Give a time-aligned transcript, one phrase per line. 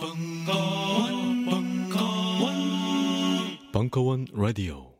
[0.00, 2.54] 벙커원, 벙커원,
[3.70, 4.94] 벙커원 라디오.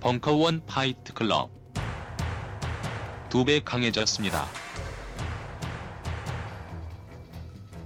[0.00, 1.50] 벙커원 파이트 클럽
[3.28, 4.46] 두 배 강해졌습니다.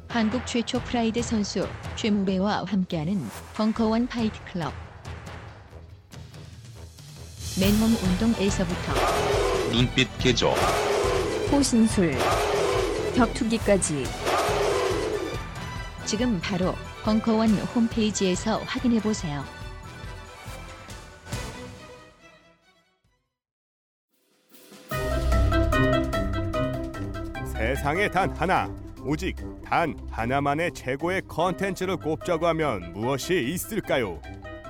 [0.08, 3.20] 한국 최초 프라이드 선수 최무배와 함께하는
[3.56, 4.72] 벙커원 파이트 클럽.
[7.60, 8.92] 맨몸 운동에서부터
[9.72, 10.54] 눈빛 개조
[11.50, 12.14] 호신술,
[13.18, 14.04] 격투기까지
[16.06, 19.42] 지금 바로 벙커원 홈페이지에서 확인해 보세요.
[27.52, 34.22] 세상에 단 하나 오직 단 하나만의 최고의 컨텐츠를 꼽자고 하면 무엇이 있을까요?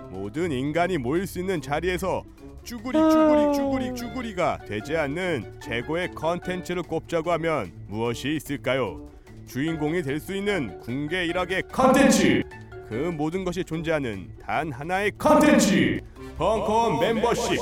[0.09, 2.25] 모든 인간이 모일 수 있는 자리에서
[2.69, 9.09] 쭈구리 쭈구리 쭈구리 쭈구리가 되지 않는 최고의 컨텐츠를 꼽자고 하면 무엇이 있을까요?
[9.47, 12.43] 주인공이 될 수 있는 군계 일학의 컨텐츠.
[12.87, 16.01] 그 모든 것이 존재하는 단 하나의 컨텐츠.
[16.37, 17.59] 벙커원 멤버십.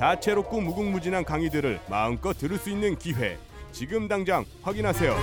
[0.00, 3.36] 다채롭고 무궁무진한 강의들을 마음껏 들을 수 있는 기회.
[3.70, 5.14] 지금 당장 확인하세요.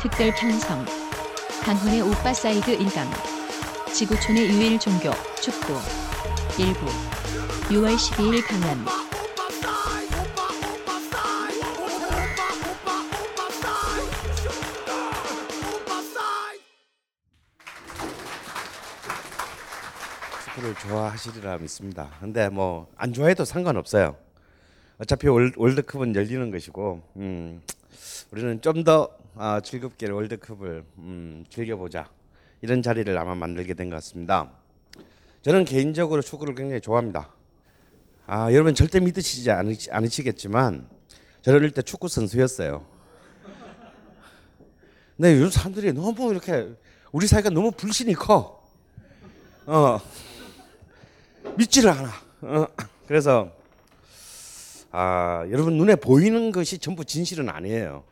[0.00, 0.86] 특별 편성.
[1.64, 3.39] 강헌의 오빠 사이드 1강
[3.92, 5.10] 지구촌의 유일 종교
[5.40, 5.74] 축구
[6.58, 6.86] 일부
[7.68, 8.84] 6월 12일 강연
[20.44, 22.10] 축구를 좋아하시리라 믿습니다.
[22.20, 24.16] 근데 뭐 안 좋아해도 상관없어요.
[24.98, 27.62] 어차피 월, 월드컵은 열리는 것이고 음,
[28.30, 32.10] 우리는 좀더 아, 즐겁게 월드컵을 음, 즐겨보자
[32.62, 34.50] 이런 자리를 아마 만들게 된 것 같습니다.
[35.42, 37.30] 저는 개인적으로 축구를 굉장히 좋아합니다.
[38.26, 40.86] 아 여러분 절대 믿으시지 않으시, 않으시겠지만
[41.42, 42.84] 저는 어릴 때 축구 선수였어요.
[45.16, 46.70] 근데 요즘 사람들이 너무 이렇게
[47.12, 48.62] 우리 사이가 너무 불신이 커.
[49.66, 49.98] 어.
[51.56, 52.10] 믿지를 않아.
[52.42, 52.66] 어,
[53.06, 53.50] 그래서
[54.92, 58.04] 아 여러분 눈에 보이는 것이 전부 진실은 아니에요.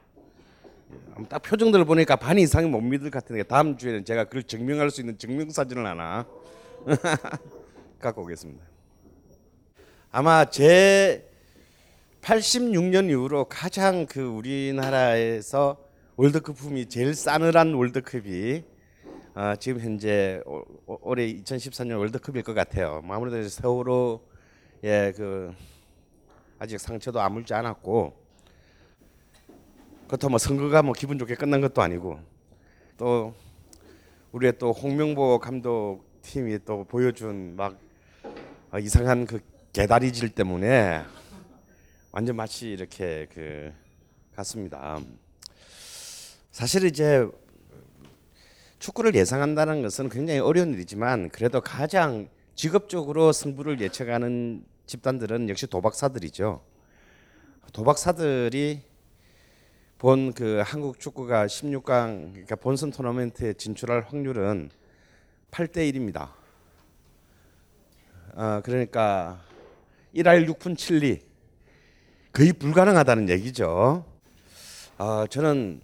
[1.29, 5.01] 딱 표정들을 보니까 반 이상이 못 믿을 것 같은데 다음 주에는 제가 그걸 증명할 수
[5.01, 6.27] 있는 증명 사진을 하나
[8.01, 8.65] 갖고 오겠습니다.
[10.11, 11.29] 아마 제
[12.23, 15.77] 86년 이후로 가장 그 우리나라에서
[16.17, 18.63] 월드컵 품이 제일 싸늘한 월드컵이
[19.35, 23.03] 아, 지금 현재 오, 오, 올해 2014년 월드컵일 것 같아요.
[23.05, 24.21] 뭐 아무래도 세월호
[24.83, 25.53] 예그
[26.59, 28.28] 아직 상처도 아물지 않았고
[30.09, 32.19] 그렇다고 뭐 선거가 뭐 기분 좋게 끝난 것도 아니고
[32.97, 33.35] 또
[34.33, 37.79] 우리의 또 홍명보 감독 팀이 또 보여준 막
[38.71, 39.41] 아, 이상한 그
[39.75, 41.03] 개다리질 때문에
[42.11, 43.71] 완전 마치 이렇게 그
[44.35, 44.99] 같습니다.
[46.51, 47.29] 사실 이제
[48.79, 56.63] 축구를 예상한다는 것은 굉장히 어려운 일이지만 그래도 가장 직업적으로 승부를 예측하는 집단들은 역시 도박사들이죠.
[57.75, 58.88] 도박사들이
[59.99, 64.71] 본 그 한국 축구가 16강 그러니까 본선 토너먼트에 진출할 확률은
[65.51, 66.31] 8대 1입니다.
[68.35, 69.43] 어, 그러니까
[70.15, 71.21] 1할 6푼 7리
[72.33, 74.05] 거의 불가능하다는 얘기죠.
[74.99, 75.81] 어, 저는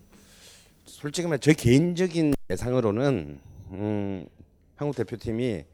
[0.85, 3.41] 솔직히 말해 제 개인적인 예상으로는
[3.73, 4.27] 음,
[4.77, 5.65] 한국 대표팀이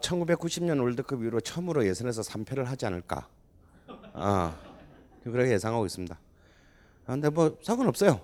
[0.00, 3.26] 1990년 월드컵 이후로 처음으로 예선에서 3패를 하지 않을까.
[4.12, 4.54] 아,
[5.22, 6.18] 그렇게 예상하고 있습니다.
[7.06, 8.20] 아, 근데 뭐 상관없어요.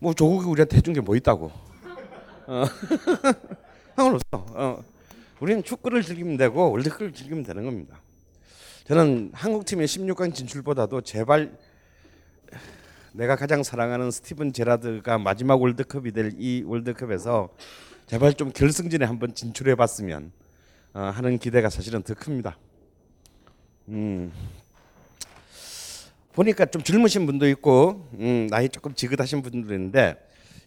[0.00, 1.50] 뭐 조국이 우리한테 해준 게 뭐 있다고.
[2.46, 2.64] 어.
[3.96, 4.22] 상관없어.
[4.32, 4.82] 어.
[5.40, 8.00] 우리는 축구를 즐기면 되고 월드컵을 즐기면 되는 겁니다.
[8.84, 11.56] 저는 한국 팀의 16강 진출보다도 제발
[13.12, 17.50] 내가 가장 사랑하는 스티븐 제라드가 마지막 월드컵이 될 이 월드컵에서
[18.06, 20.32] 제발 좀 결승전에 한번 진출해 봤으면
[20.94, 22.56] 어, 하는 기대가 사실은 더 큽니다.
[23.88, 24.32] 음.
[26.32, 30.16] 보니까 좀 젊으신 분도 있고 음, 나이 조금 지긋하신 분도 있는데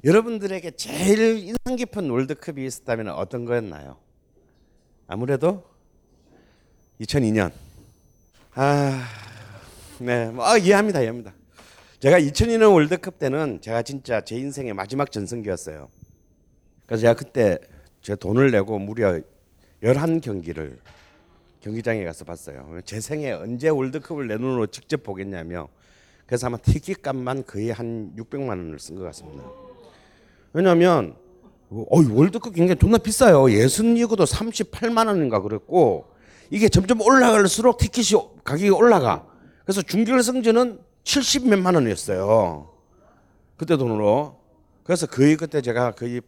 [0.03, 3.97] 여러분들에게 제일 인상 깊은 월드컵이 있었다면 어떤 거였나요?
[5.07, 5.63] 아무래도
[7.01, 7.51] 2002년.
[8.53, 9.07] 아,
[9.99, 11.33] 네, 뭐 아, 이해합니다, 이해합니다.
[11.99, 15.87] 제가 2002년 월드컵 때는 제가 진짜 제 인생의 마지막 전성기였어요.
[16.85, 17.59] 그래서 제가 그때
[18.01, 19.21] 제 돈을 내고 무려
[19.83, 20.77] 11경기를
[21.61, 22.79] 경기장에 가서 봤어요.
[22.85, 25.67] 제 생에 언제 월드컵을 내 눈으로 직접 보겠냐며
[26.25, 29.43] 그래서 아마 티켓값만 거의 한 600만 원을 쓴 것 같습니다.
[30.53, 31.15] 왜냐하면
[31.69, 33.51] 어, 월드컵 굉장히 존나 비싸요.
[33.51, 36.05] 예선 리그도 38만 원인가 그랬고
[36.49, 39.25] 이게 점점 올라갈수록 티켓이 가격이 올라가.
[39.63, 42.69] 그래서 준결승전은 70 몇만 원이었어요.
[43.55, 44.37] 그때 돈으로.
[44.83, 46.21] 그래서 거의 그때 제가 거의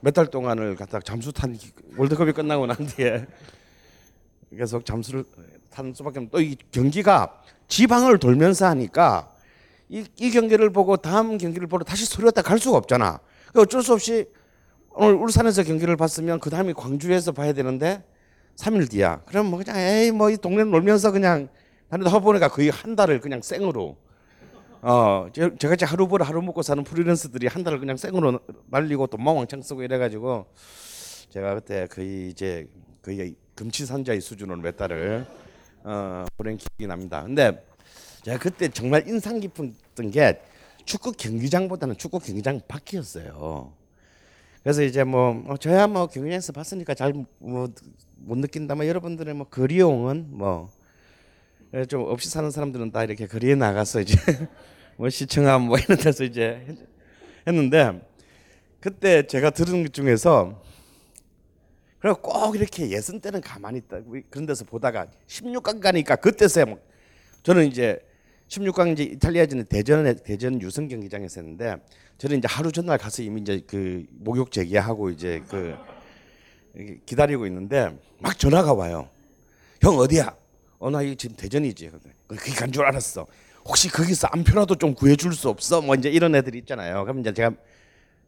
[0.00, 1.56] 몇 달 동안을 갖다 잠수 탄
[1.96, 3.26] 월드컵이 끝나고 난 뒤에
[4.56, 5.24] 계속 잠수를
[5.70, 9.32] 타는 수밖에 없는 또이 경기가 지방을 돌면서 하니까
[9.88, 13.20] 이, 이 경기를 보고 다음 경기를 보러 다시 서울에 갈 수가 없잖아.
[13.50, 14.26] 그러니까 어쩔 수 없이
[14.90, 18.02] 오늘 울산에서 경기를 봤으면 그 다음에 광주에서 봐야 되는데
[18.56, 19.20] 3일 뒤야.
[19.26, 21.48] 그럼 뭐 그냥 에이 뭐 이 동네 놀면서 그냥
[21.90, 23.96] 다니다 보니까 거의 한 달을 그냥 생으로
[24.82, 28.38] 어 저- 저같이 하루 벌어 하루 먹고 사는 프리랜서들이 한 달을 그냥 생으로
[28.70, 30.46] 날리고 돈만 왕창 쓰고 이래가지고
[31.30, 32.66] 제가 그때 거의 이제
[33.02, 35.26] 거의 금치산자의 수준으로 몇 달을
[35.84, 37.22] 어 보낸 기억이 납니다.
[37.22, 37.64] 근데
[38.22, 40.40] 제가 그때 정말 인상 깊었던 게
[40.84, 43.72] 축구 경기장보다는 축구 경기장 밖이었어요.
[44.62, 47.68] 그래서 이제 뭐 어, 저야 뭐 경기장에서 봤으니까 잘 뭐
[48.26, 50.70] 못 느낀다만 여러분들의 뭐 거리용은 뭐
[51.88, 54.14] 좀 없이 사는 사람들은 다 이렇게 거리에 나가서 이제
[54.96, 56.78] 뭐 시청함 뭐 이런 데서 이제 했-
[57.48, 58.00] 했는데
[58.80, 60.62] 그때 제가 들은 것 중에서
[62.04, 66.78] 그리고 꼭 이렇게 예선 때는 가만히 있다 그런 데서 보다가 16강 가니까 그때서야 뭐
[67.42, 67.98] 저는 이제
[68.48, 71.76] 16강 이제 이탈리아전에 대전에 대전 유성 경기장에서 했는데
[72.18, 75.74] 저는 이제 하루 전날 가서 이미 이제 그 목욕 제기하고 이제 그
[77.06, 79.08] 기다리고 있는데 막 전화가 와요.
[79.80, 80.36] 형 어디야?
[80.80, 81.90] 어 나 지금 대전이지.
[82.26, 83.26] 그게 간 줄 알았어.
[83.64, 85.80] 혹시 거기서 안표라도 좀 구해줄 수 없어?
[85.80, 87.02] 뭐 이제 이런 애들 있잖아요.
[87.04, 87.50] 그럼 이제 제가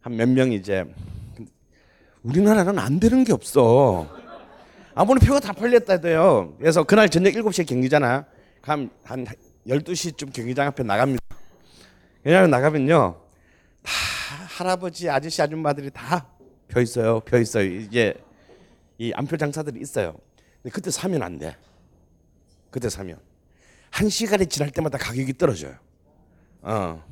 [0.00, 0.87] 한 몇 명 이제
[2.26, 4.08] 우리나라는 안 되는 게 없어.
[4.94, 6.55] 아무리 표가 다 팔렸다 해도요.
[6.58, 8.25] 그래서 그날 저녁 7시에 경기잖아.
[8.61, 9.26] 그럼 한
[9.67, 11.25] 12시쯤 경기장 앞에 나갑니다.
[12.25, 13.20] 왜냐하면 나가면요.
[13.82, 13.93] 다
[14.49, 16.37] 할아버지, 아저씨, 아줌마들이 다
[16.69, 17.20] 펴 있어요.
[17.20, 17.64] 펴 있어요.
[17.64, 18.14] 이제
[18.99, 20.17] 이 안표 장사들이 있어요.
[20.62, 21.56] 근데 그때 사면 안 돼.
[22.70, 23.19] 그때 사면
[23.90, 25.75] 한 시간이 지날 때마다 가격이 떨어져요.
[26.62, 27.02] 어.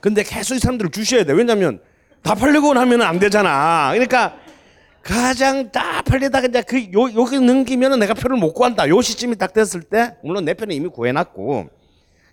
[0.00, 1.32] 근데 계속 이 사람들을 주셔야 돼.
[1.32, 1.80] 왜냐면
[2.24, 3.90] 다 팔리고 나면 안 되잖아.
[3.92, 4.38] 그러니까
[5.02, 8.88] 가장 다 팔리다가 이제 그 요, 여기 넘기면은 내가 표를 못 구한다.
[8.88, 11.68] 요 시점이 딱 됐을 때 물론 내 표는 이미 구해놨고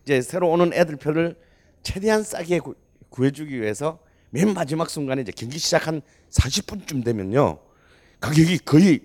[0.04, 1.36] 이제 새로 오는 애들 표를
[1.84, 2.74] 최대한 싸게 구,
[3.10, 4.00] 구해주기 위해서
[4.30, 7.60] 맨 마지막 순간에 이제 경기 시작 한 40분쯤 되면요
[8.22, 9.02] 가격이 거의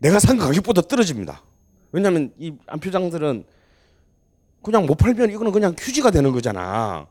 [0.00, 1.42] 내가 산 가격보다 떨어집니다.
[1.92, 3.44] 왜냐하면 이 안표장들은
[4.62, 7.06] 그냥 못 팔면 이거는 그냥 휴지가 되는 거잖아.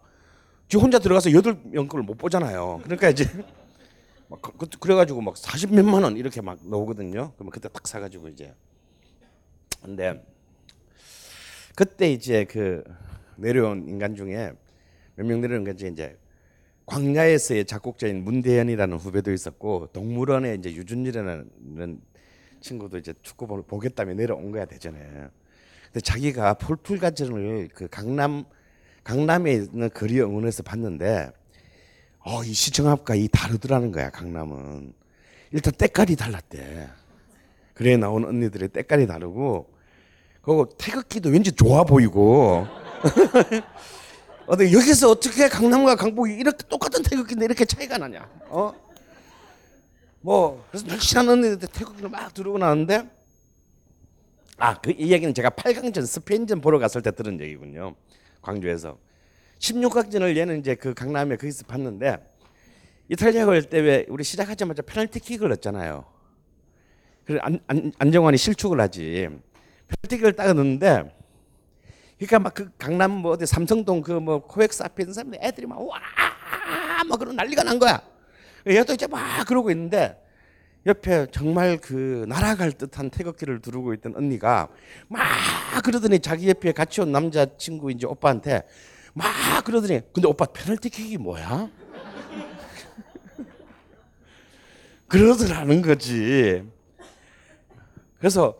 [0.69, 2.79] 지 혼자 들어가서 여덟 명걸못 보잖아요.
[2.83, 3.25] 그러니까 이제
[4.29, 7.33] 막 그- 그- 그래가지고 막40 몇만 원 이렇게 막 나오거든요.
[7.35, 8.53] 그러면 그때 딱 사가지고 이제
[9.81, 10.23] 근데
[11.75, 12.83] 그때 이제 그
[13.37, 14.53] 내려온 인간 중에
[15.15, 16.17] 몇 명 내려온 게 이제
[16.85, 21.99] 광야에서의 작곡자인 문대현이라는 후배도 있었고 동물원에 이제 유준일이라는
[22.61, 24.99] 친구도 이제 축구 보- 보겠다며 내려온 거야 대전에.
[25.85, 28.45] 근데 자기가 폴풀 가전을 그 강남
[29.09, 31.31] 강남에 있는 거리 응원에서 봤는데
[32.19, 34.93] 어, 이 시청 앞과 이 다르더라는 거야 강남은
[35.51, 36.87] 일단 때깔이 달랐대.
[37.73, 39.73] 그래 나온 언니들의 때깔이 다르고
[40.43, 42.67] 그리고 태극기도 왠지 좋아 보이고
[44.45, 48.29] 어, 근데 여기서 어떻게 강남과 강북이 이렇게 똑같은 태극기인데 이렇게 차이가 나냐?
[48.49, 48.75] 어?
[50.21, 53.09] 뭐 그래서 날씬한 언니들 태극기를 막 들고 나는데
[54.57, 57.95] 아그이 얘기는 제가 8강전 스페인전 보러 갔을 때 들은 얘기군요.
[58.41, 58.97] 광주에서
[59.59, 62.17] 16강전을 얘는 이제 그 강남에 거기서 봤는데
[63.09, 66.05] 이탈리아가 올때왜 우리 시작하자마자 페널티킥을 넣었잖아요.
[67.25, 69.27] 그래 안, 안, 안정환이 실축을 하지.
[69.87, 71.15] 페널티킥을 딱 넣는데
[72.17, 75.79] 그러니까 막 그 강남 뭐 어디 삼성동 그 뭐 코엑스 앞에 있는 사람들 애들이 막
[75.81, 75.99] 와
[77.07, 78.01] 막 그런 난리가 난 거야.
[78.67, 80.21] 얘도 이제 막 그러고 있는데
[80.85, 84.69] 옆에 정말 그 날아갈 듯한 태극기를 두르고 있던 언니가
[85.07, 85.21] 막
[85.83, 88.63] 그러더니 자기 옆에 같이 온 남자 친구 이제 오빠한테
[89.13, 89.27] 막
[89.65, 91.69] 그러더니 근데 오빠 페널티킥이 뭐야?
[95.07, 96.63] 그러더라는 거지.
[98.17, 98.59] 그래서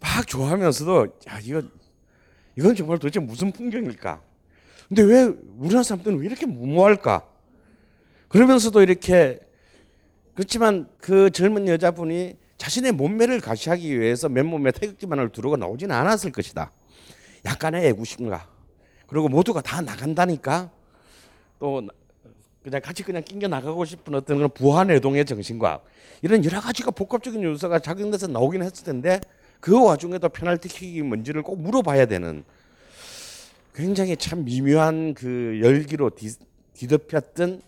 [0.00, 1.62] 막 좋아하면서도 야 이거
[2.56, 4.20] 이건 정말 도대체 무슨 풍경일까?
[4.88, 5.24] 근데 왜
[5.58, 7.26] 우리나라 사람들은 왜 이렇게 무모할까?
[8.28, 9.40] 그러면서도 이렇게
[10.38, 16.70] 그렇지만 그 젊은 여자분이 자신의 몸매를 가시하기 위해서 맨몸에 태극기만을 두르고 나오지는 않았을 것이다.
[17.44, 18.48] 약간의 애구심과
[19.08, 20.70] 그리고 모두가 다 나간다니까
[21.58, 21.92] 또 나-
[22.62, 25.80] 그냥 같이 그냥 낑겨 나가고 싶은 어떤 그런 부하내동의 정신과
[26.22, 29.20] 이런 여러 가지가 복합적인 요소가 작용돼서 나오긴 했을 텐데
[29.58, 32.44] 그 와중에도 페널티킥이 뭔지를 꼭 물어봐야 되는
[33.74, 36.30] 굉장히 참 미묘한 그 열기로 뒤,
[36.74, 37.60] 뒤덮였던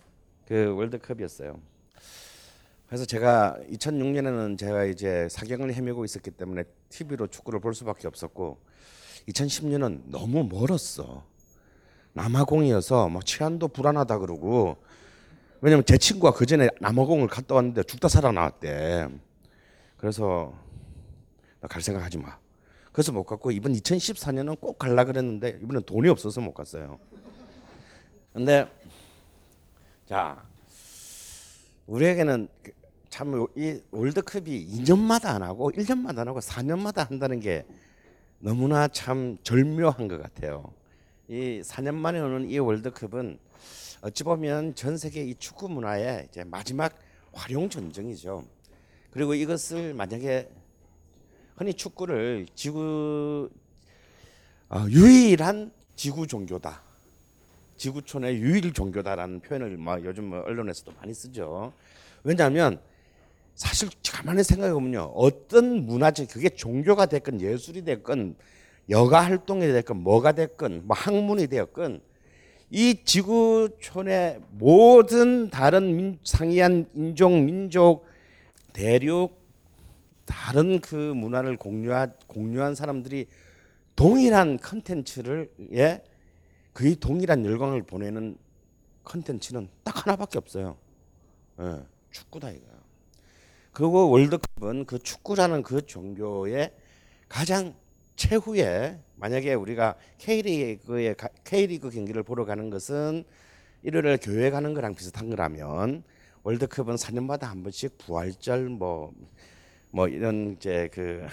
[0.47, 1.70] 그 월드컵이었어요.
[2.91, 8.59] 그래서 제가 2006년에는 제가 이제 사경을 헤매고 있었기 때문에 TV로 축구를 볼 수밖에 없었고
[9.29, 11.23] 2010년은 너무 멀었어.
[12.11, 14.75] 남아공이어서 뭐 치안도 불안하다 그러고
[15.61, 19.07] 왜냐면 제 친구가 그 전에 남아공을 갔다 왔는데 죽다 살아나왔대.
[19.95, 20.53] 그래서
[21.61, 22.37] 나 갈 생각 하지 마.
[22.91, 26.99] 그래서 못 갔고 이번 2014년은 꼭 갈라 그랬는데 이번엔 돈이 없어서 못 갔어요.
[28.33, 28.69] 근데
[30.05, 30.43] 자
[31.87, 32.80] 우리에게는 그
[33.11, 37.65] 참 이 월드컵이 2년마다 안 하고 1년마다 안 하고 4년마다 한다는 게
[38.39, 40.73] 너무나 참 절묘한 것 같아요.
[41.27, 43.37] 이 4년 만에 오는 이 월드컵은
[44.01, 46.97] 어찌 보면 전 세계 이 축구 문화의 이제 마지막
[47.33, 48.43] 활용 전쟁이죠.
[49.11, 50.49] 그리고 이것을 만약에
[51.57, 53.49] 흔히 축구를 지구
[54.69, 56.81] 어, 유일한 지구 종교다.
[57.75, 61.73] 지구촌의 유일 종교다라는 표현을 막 요즘 뭐 언론에서도 많이 쓰죠.
[62.23, 62.79] 왜냐하면
[63.55, 68.35] 사실 가만히 생각해 보면요, 어떤 문화적 그게 종교가 됐건 예술이 됐건
[68.89, 72.01] 여가 활동이 됐건 뭐가 됐건 뭐 학문이 되었건
[72.71, 78.05] 이 지구촌의 모든 다른 민, 상이한 인종, 민족,
[78.73, 79.39] 대륙
[80.25, 83.27] 다른 그 문화를 공유한 공유한 사람들이
[83.95, 86.01] 동일한 컨텐츠를 예
[86.73, 88.37] 거의 동일한 열광을 보내는
[89.03, 90.77] 컨텐츠는 딱 하나밖에 없어요.
[91.59, 92.70] 예, 축구다 이거야.
[93.73, 96.73] 그리고 월드컵은 그 축구라는 그 종교의
[97.29, 97.73] 가장
[98.15, 103.23] 최후에 만약에 우리가 K리그의 K리그 경기를 보러 가는 것은
[103.83, 106.03] 일요일에 교회 가는 거랑 비슷한 거라면
[106.43, 109.13] 월드컵은 4년마다 한 번씩 부활절 뭐뭐
[109.91, 111.25] 뭐 이런 이제 그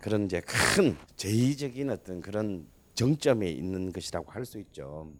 [0.00, 5.10] 그런 이제 큰 제의적인 어떤 그런 정점에 있는 것이라고 할 수 있죠.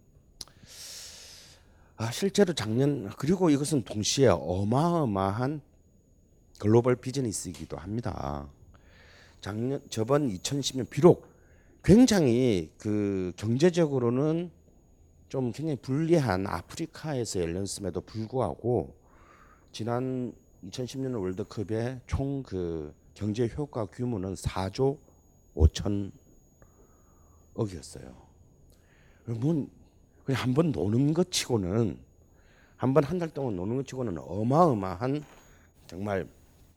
[1.97, 5.61] 아, 실제로 작년 그리고 이것은 동시에 어마어마한
[6.59, 8.47] 글로벌 비즈니스이기도 합니다.
[9.39, 11.27] 작년 저번 2010년 비록
[11.83, 14.51] 굉장히 그 경제적으로는
[15.29, 18.95] 좀 굉장히 불리한 아프리카에서 열렸음에도 불구하고
[19.71, 20.33] 지난
[20.65, 24.97] 2010년 월드컵의 총 그 경제 효과 규모는 4조
[25.55, 26.11] 5천
[27.53, 28.13] 억이었어요.
[29.27, 29.69] 여러분
[30.25, 31.97] 그냥 한 번 노는 것 치고는
[32.77, 35.23] 한 번 한 달 동안 노는 것 치고는 어마어마한
[35.87, 36.27] 정말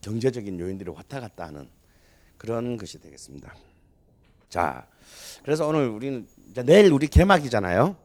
[0.00, 1.68] 경제적인 요인들이 왔다 갔다 하는
[2.36, 3.54] 그런 것이 되겠습니다.
[4.48, 4.86] 자,
[5.42, 6.26] 그래서 오늘 우리는
[6.64, 7.96] 내일 우리 개막이잖아요.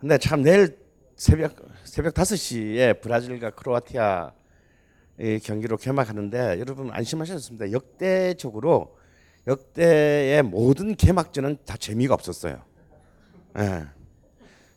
[0.00, 0.78] 근데 참 내일
[1.16, 4.32] 새벽 새벽 5시에 브라질과 크로아티아
[5.20, 7.70] 이 경기로 개막하는데 여러분 안심하셨습니다.
[7.70, 8.98] 역대적으로
[9.46, 12.62] 역대의 모든 개막전은 다 재미가 없었어요.
[13.58, 13.84] 예.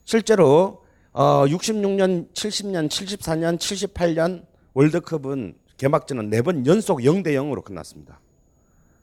[0.08, 8.18] 실제로 어 66년, 70년, 74년, 78년 월드컵은 개막전은 네 번 연속 0대 0으로 끝났습니다.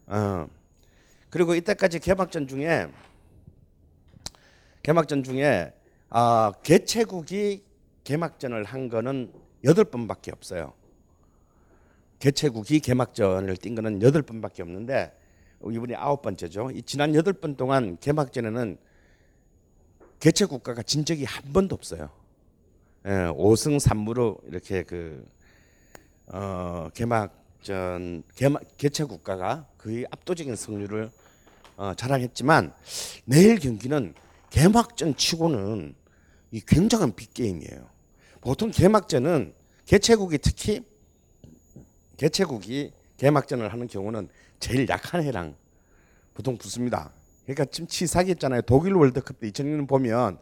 [0.07, 0.49] 어.
[1.29, 2.89] 그리고 이때까지 개막전 중에
[4.83, 5.75] 개막전 중에
[6.09, 7.63] 아, 개최국이
[8.05, 9.31] 개막전을 한 거는
[9.65, 10.73] 여덟 번밖에 없어요.
[12.19, 15.13] 개최국이 개막전을 뛴 거는 여덟 번밖에 없는데
[15.71, 16.71] 이번이 아홉 번째죠.
[16.71, 18.79] 이 지난 여덟 번 동안 개막전에는
[20.25, 22.09] 개최 국가가 진 적이 한 번도 없어요.
[23.05, 25.23] 예, 5승 3무로 이렇게 그
[26.29, 31.11] 어, 개막전 개막 개최 국가가 거의 압도적인 승률을
[31.77, 32.73] 어, 자랑했지만
[33.27, 34.15] 내일 경기는
[34.49, 35.95] 개막전 치고는
[36.53, 37.87] 이 굉장한 빅 게임이에요.
[38.41, 39.53] 보통 개막전은
[39.85, 40.87] 개최국이 특히
[42.17, 45.55] 개최국이 개막전을 하는 경우는 제일 약한 해랑
[46.33, 47.13] 보통 붙습니다.
[47.45, 48.63] 그러니까 지금 치사기했잖아요.
[48.63, 50.39] 독일 월드컵 때 2006년 보면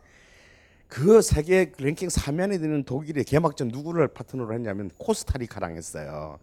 [0.89, 6.39] 그 세계 랭킹 3면에 드는 독일의 개막전 누구를 파트너로 했냐면 코스타리카랑 했어요.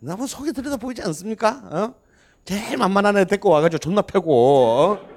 [0.00, 1.62] 나뭐 속에 들여다 보이지 않습니까?
[1.72, 1.94] 어?
[2.44, 5.08] 제일 만만한 애 데리고 와가지고 존나 패고 어?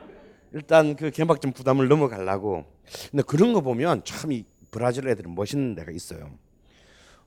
[0.53, 2.65] 일단 그 개막전 부담을 넘어가려고.
[3.11, 6.29] 근데 그런 거 보면 참 이 브라질 애들은 멋있는 데가 있어요.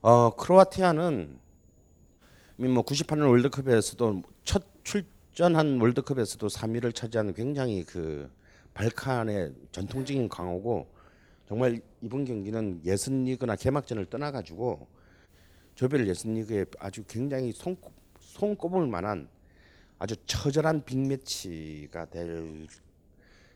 [0.01, 1.37] 어 크로아티아는
[2.57, 8.29] 뭐 98년 월드컵에서도 첫 출 전 한 월드컵에서도 3위를 차지하는 굉장히 그
[8.75, 10.87] 발칸의 전통적인 강호고
[11.47, 14.87] 정말 이번 경기는 예선리그나 개막전을 떠나가지고
[15.73, 17.75] 조별 예선리그에 아주 굉장히 손,
[18.19, 19.27] 손꼽을 만한
[19.97, 22.67] 아주 처절한 빅매치가 될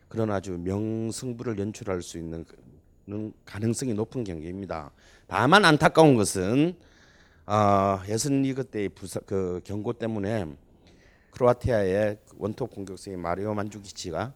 [0.07, 2.43] 그런 아주 명승부를 연출할 수 있는
[3.45, 4.91] 가능성이 높은 경기입니다.
[5.27, 6.75] 다만 안타까운 것은
[7.45, 10.47] 어, 예선리그 때의 부사, 그 경고 때문에
[11.37, 14.33] 크로아티아의 원톱 공격수인 마리오 만주키치가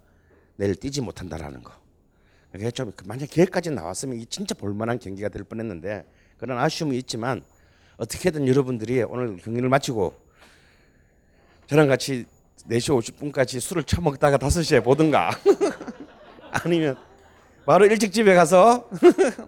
[0.55, 1.73] 내일 뛰지 못한다라는 거.
[2.51, 6.05] 그게 좀 만약 기회까지 나왔으면 이 진짜 볼만한 경기가 될 뻔했는데
[6.37, 7.41] 그런 아쉬움이 있지만
[7.97, 10.13] 어떻게든 여러분들이 오늘 경기를 마치고
[11.67, 12.25] 저랑 같이
[12.69, 15.31] 4시 50분까지 술을 처먹다가 5시에 보든가
[16.51, 16.97] 아니면
[17.65, 18.89] 바로 일찍 집에 가서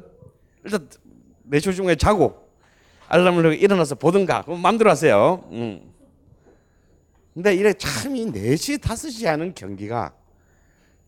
[0.64, 0.88] 일단
[1.52, 2.48] 4시 중에 자고
[3.10, 5.44] 알람을 일어나서 보든가 그럼 마음대로 하세요.
[5.52, 5.93] 음.
[7.34, 10.14] 근데 이래 참 이 4시 5시 하는 경기가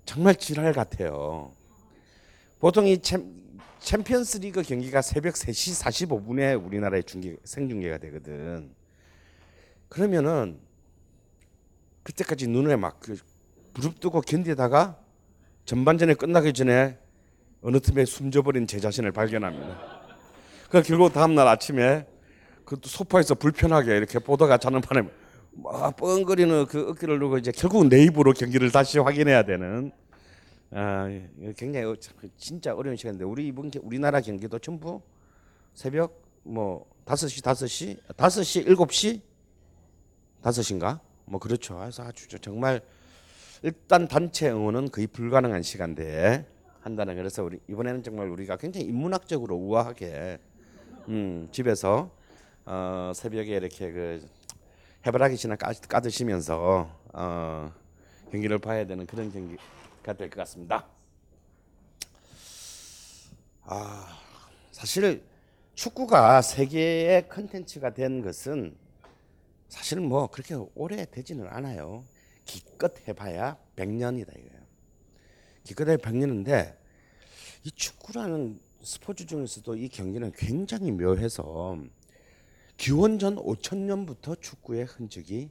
[0.06, 1.52] 정말 지랄 같아요.
[2.60, 3.32] 보통 이 챔,
[3.80, 8.72] 챔피언스 리그 경기가 새벽 3시 45분에 우리나라에 중계 생중계가 되거든.
[9.88, 10.60] 그러면은
[12.04, 13.18] 그때까지 눈에 막그
[13.74, 14.98] 부릅뜨고 견디다가
[15.66, 16.98] 전반전에 끝나기 전에
[17.62, 20.02] 어느 틈에 숨져버린 제 자신을 발견합니다.
[20.70, 22.08] 그 결국 다음 날 아침에
[22.64, 25.08] 그 소파에서 불편하게 이렇게 보다가 자는 판에
[25.56, 29.92] 막 뻥거리는 그 어깨를 누고 이제 결국 내 입으로 경기를 다시 확인해야 되는
[30.72, 31.08] 아
[31.56, 35.02] 굉장히 어- 참, 진짜 어려운 시간인데 우리 이번 게- 우리나라 경기도 전부
[35.74, 39.22] 새벽 뭐 5시 5시 5시 7시
[40.44, 41.78] 5시인가 뭐 그렇죠.
[41.80, 42.82] 그래서 아주 저- 정말
[43.64, 46.46] 일단 단체 응원은 거의 불가능한 시간대에
[46.82, 50.38] 한다는 그래서 우리 이번에는 정말 우리가 굉장히 인문학적으로 우아하게
[51.08, 52.12] 음, 집에서
[52.66, 54.22] 어, 새벽에 이렇게 그
[55.06, 57.72] 해바라기씨나 까, 까드시면서 어,
[58.32, 60.86] 경기를 봐야 되는 그런 경기가 될 것 같습니다.
[63.66, 64.20] 아
[64.72, 65.24] 사실
[65.76, 68.76] 축구가 세계의 컨텐츠가 된 것은
[69.70, 72.04] 사실 뭐 그렇게 오래 되지는 않아요.
[72.46, 74.66] 기껏 해봐야 100년이다 이거예요.
[75.64, 76.76] 기껏 해야 100년인데
[77.64, 81.78] 이 축구라는 스포츠 중에서도 이 경기는 굉장히 묘해서
[82.78, 85.50] 기원전 5천 년부터 축구의 흔적이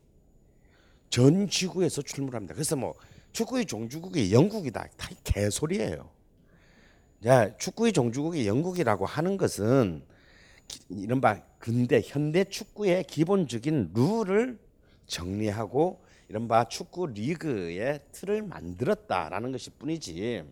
[1.11, 2.54] 전 지구에서 출몰합니다.
[2.54, 2.95] 그래서 뭐
[3.33, 4.88] 축구의 종주국이 영국이다.
[4.97, 6.09] 다 개소리예요.
[7.26, 10.02] 야, 축구의 종주국이 영국이라고 하는 것은
[10.69, 14.59] 기- 이른바 근대 현대 축구의 기본적인 룰을
[15.07, 20.43] 정리하고 이른바 축구 리그의 틀을 만들었다라는 것일 뿐이지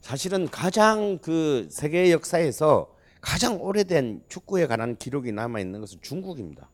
[0.00, 6.68] 사실은 가장 그 세계 역사에서 가장 오래된 축구에 관한 기록이 남아 있는 것은 중국입니다.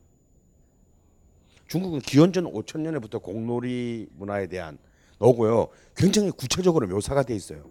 [1.67, 4.77] 중국은 기원전 5천 년에부터 공놀이 문화에 대한
[5.19, 5.67] 너고요.
[5.95, 7.69] 굉장히 구체적으로 묘사가 돼 있어요.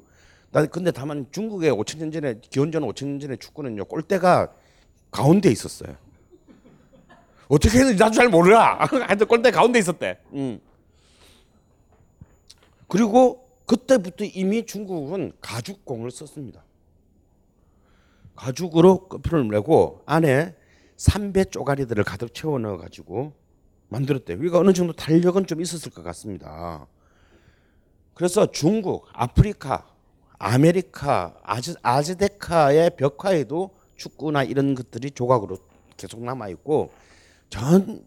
[0.53, 3.87] 나 근데 다만 중국의 5천 년 전에 기원전 5천 년 전에 축구는요.
[3.87, 4.53] 골대가
[5.11, 5.97] 가운데 있었어요.
[7.49, 8.79] 어떻게 했는지 나도 잘 몰라.
[9.07, 10.19] 하여튼 골대 가운데 있었대.
[10.33, 10.61] 음.
[12.89, 16.63] 그리고 그때부터 이미 중국은 가죽공을 썼습니다.
[18.37, 20.55] 가죽으로 껍질을 내고 안에
[20.97, 23.33] 삼베 쪼가리들을 가득 채워 넣어 가지고
[23.89, 24.39] 만들었대요.
[24.39, 26.87] 그러니까 어느 정도 탄력은 좀 있었을 것 같습니다.
[28.15, 29.87] 그래서 중국, 아프리카,
[30.39, 35.59] 아메리카, 아즈, 아즈데카의 벽화에도 축구나 이런 것들이 조각으로
[35.97, 36.93] 계속 남아 있고
[37.49, 38.05] 전,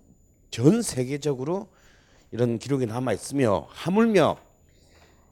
[0.52, 1.68] 전 세계적으로
[2.32, 4.38] 이런 기록이 남아 있으며 하물며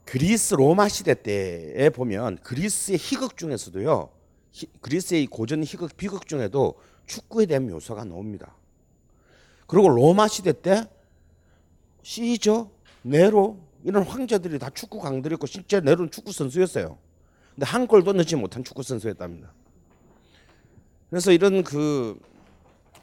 [0.04, 4.08] 그리스 로마 시대 때에 보면 그리스의 희극 중에서도요.
[4.58, 6.74] 히- 그리스의 고전 희극 비극 중에도
[7.06, 8.54] 축구에 대한 묘사가 나옵니다.
[9.66, 10.84] 그리고 로마 시대 때
[12.02, 12.70] 시저,
[13.02, 16.98] 네로 이런 황제들이 다 축구 강들이었고 실제 네로는 축구 선수였어요.
[17.54, 19.52] 근데 한 골도 넣지 못한 축구 선수였답니다.
[21.10, 22.18] 그래서 이런 그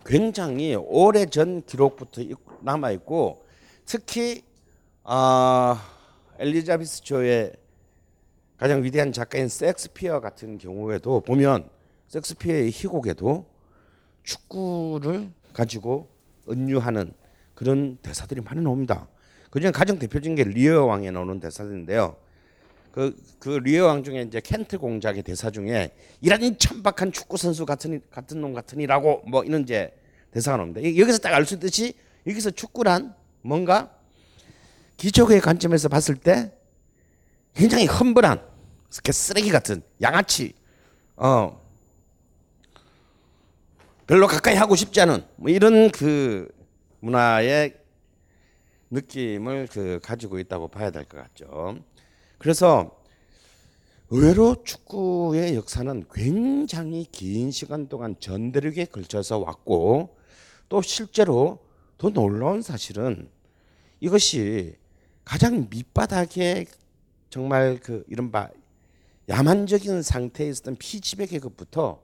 [0.05, 2.21] 굉장히 오래 전 기록부터
[2.61, 3.43] 남아 있고
[3.85, 4.43] 특히
[5.03, 5.81] 아
[6.37, 7.53] 엘리자베스 조의
[8.57, 11.69] 가장 위대한 작가인 섹스피어 같은 경우에도 보면
[12.07, 13.45] 섹스피어의 희곡에도
[14.23, 16.09] 축구를 가지고
[16.49, 17.13] 은유하는
[17.53, 19.07] 그런 대사들이 많이 나옵니다.
[19.49, 22.17] 그중에 가장 대표적인 게 리어 왕에 나오는 대사인데요.
[22.91, 25.91] 그, 그 리어 왕 중에 이제 켄트 공작의 대사 중에
[26.21, 29.93] 이런 천박한 축구 선수 같은 같은 놈 같으니라고 뭐 이런 이제
[30.31, 30.81] 대사가 나옵니다.
[30.81, 31.93] 이- 여기서 딱 알 수 있듯이
[32.25, 33.91] 여기서 축구란 뭔가
[34.97, 36.51] 기적의 관점에서 봤을 때
[37.55, 38.41] 굉장히 험불한
[38.89, 40.53] 쓰레기 같은 양아치
[41.15, 41.61] 어
[44.07, 46.47] 별로 가까이 하고 싶지 않은 뭐 이런 그
[46.99, 47.75] 문화의
[48.91, 51.79] 느낌을 그 가지고 있다고 봐야 될 것 같죠.
[52.37, 53.01] 그래서
[54.09, 60.15] 의외로 축구의 역사는 굉장히 긴 시간 동안 전 대륙에 걸쳐서 왔고
[60.69, 61.59] 또 실제로
[61.97, 63.29] 더 놀라운 사실은
[63.99, 64.75] 이것이
[65.23, 66.65] 가장 밑바닥에
[67.29, 68.49] 정말 그 이른바
[69.29, 72.01] 야만적인 상태에 있었던 피지배 계급부터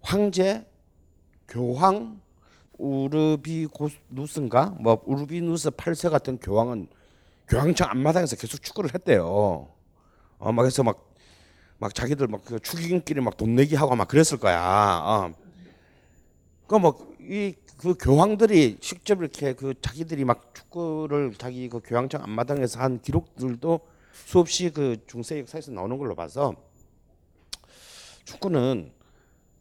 [0.00, 0.64] 황제,
[1.48, 2.20] 교황,
[2.78, 6.88] 우르비누스인가 뭐 우르비누스 8세 같은 교황은
[7.48, 9.68] 교황청 앞마당에서 계속 축구를 했대요.
[10.38, 11.14] 어, 막 해서 막,
[11.78, 15.00] 막 자기들 막 그 축의금끼리 막 돈 내기 하고 막 그랬을 거야.
[15.04, 15.32] 어.
[16.66, 23.80] 그뭐이 그 교황들이 직접 이렇게 그 자기들이 막 축구를 자기 그 교황청 앞마당에서 한 기록들도
[24.24, 26.54] 수없이 그 중세 역사에서 나오는 걸로 봐서
[28.24, 28.92] 축구는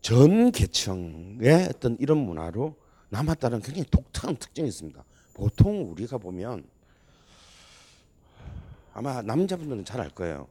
[0.02, 2.76] 전 계층의 어떤 이런 문화로
[3.10, 5.04] 남았다는 굉장히 독특한 특징이 있습니다.
[5.34, 6.64] 보통 우리가 보면
[8.94, 10.48] 아마 남자분들은 잘 알 거예요.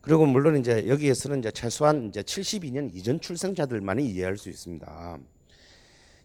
[0.00, 5.18] 그리고 물론 이제 여기에서는 이제 최소한 이제 72년 이전 출생자들만이 이해할 수 있습니다.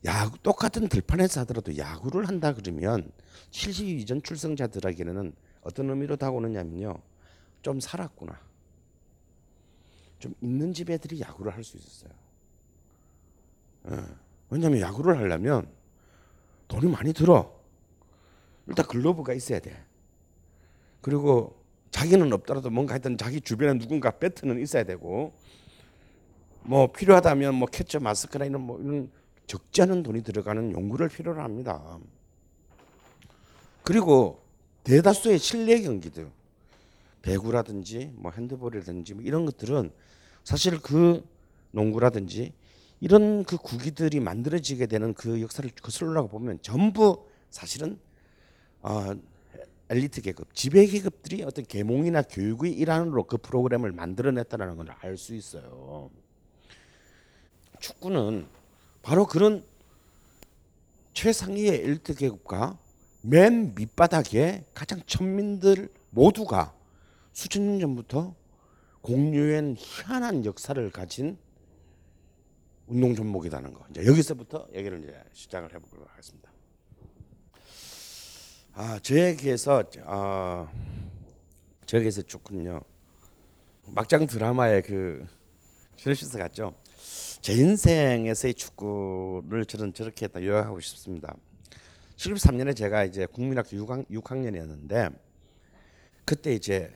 [0.05, 3.11] 야구 똑같은 들판에서 하더라도 야구를 한다 그러면
[3.51, 6.95] 72 이전 출생자들에게는 어떤 의미로 다가오느냐면요.
[7.61, 8.39] 좀 살았구나.
[10.19, 12.11] 좀 있는 집 애들이 야구를 할 수 있었어요.
[13.91, 14.03] 예.
[14.49, 15.69] 왜냐하면 야구를 하려면
[16.67, 17.55] 돈이 많이 들어.
[18.67, 19.83] 일단 글러브가 있어야 돼.
[21.01, 25.33] 그리고 자기는 없더라도 뭔가 하여튼 자기 주변에 누군가 배트는 있어야 되고
[26.63, 29.09] 뭐 필요하다면 뭐 캐쳐 마스크나 이런 뭐 이런
[29.45, 31.97] 적지 않은 돈이 들어가는 연구를 필요로 합니다.
[33.83, 34.43] 그리고
[34.87, 36.31] 대다수의 실내 경기들
[37.21, 39.91] 배구라든지 뭐 핸드볼이라든지 뭐 이런 것들은
[40.45, 41.27] 사실 그
[41.71, 42.53] 농구라든지
[43.01, 47.99] 이런 그 구기들이 만들어지게 되는 그 역사를 거슬러가 보면 전부 사실은
[48.81, 49.13] 어,
[49.89, 56.09] 엘리트 계급, 지배 계급들이 어떤 계몽이나 교육의 일환으로 그 프로그램을 만들어냈다는 걸 알 수 있어요.
[57.81, 58.47] 축구는
[59.01, 59.65] 바로 그런
[61.13, 62.77] 최상위의 엘리트 계급과
[63.21, 66.73] 맨 밑바닥에 가장 천민들 모두가
[67.33, 68.35] 수천 년 전부터
[69.01, 71.37] 공유한 희한한 역사를 가진
[72.87, 73.85] 운동 종목이라는 거.
[73.89, 76.51] 이제 여기서부터 얘기를 이제 시작을 해보도록 하겠습니다.
[78.73, 80.71] 아, 저에게서 아,
[81.85, 82.81] 저에게서 축구는요.
[83.87, 85.25] 막장 드라마의 그
[85.95, 86.75] 시너시스 같죠.
[87.41, 91.35] 제 인생에서의 축구를 저는 저렇게 요약하고 싶습니다.
[92.17, 95.09] 73년에 제가 이제 국민학교 6학, 6학 년이었는데
[96.25, 96.91] 그때 이제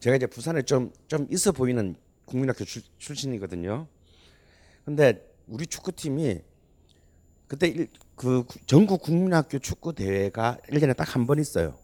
[0.00, 3.86] 제가 이제 부산에 좀 좀 있어 보이는 국민학교 출, 출신이거든요.
[4.84, 6.40] 근데 우리 축구팀이
[7.48, 11.78] 그때 일, 그 전국 국민학교 축구 대회가 1년에 딱 한 번 있어요.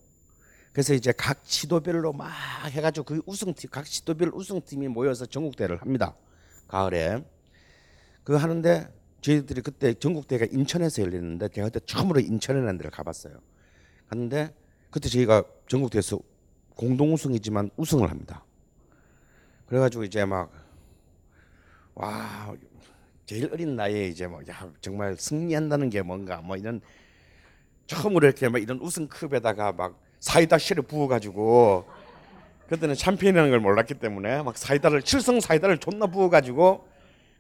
[0.72, 2.31] 그래서 이제 각 시도별로 막
[2.70, 6.16] 해가지고 그 우승팀 각 시도별 우승팀이 모여서 전국 대회를 합니다.
[6.66, 7.22] 가을에
[8.24, 8.88] 그 하는데
[9.22, 13.40] 저희들이 그때 전국 대회가 인천에서 열리는데 제가 그때 처음으로 인천이라는 데를 가봤어요.
[14.08, 14.54] 갔는데
[14.90, 16.18] 그때 저희가 전국 대회에서
[16.76, 18.44] 공동 우승이지만 우승을 합니다.
[19.66, 20.62] 그래가지고 이제 막
[21.94, 22.54] 와
[23.26, 26.80] 제일 어린 나이에 이제 뭐야 정말 승리한다는 게 뭔가 뭐 이런
[27.87, 31.87] 처음으로 이렇게 막 이런 우승컵에다가 막 사이다 씨를 부어가지고
[32.68, 36.88] 그때는 샴페인이라는 걸 몰랐기 때문에 막 사이다를 칠성 사이다를 존나 부어가지고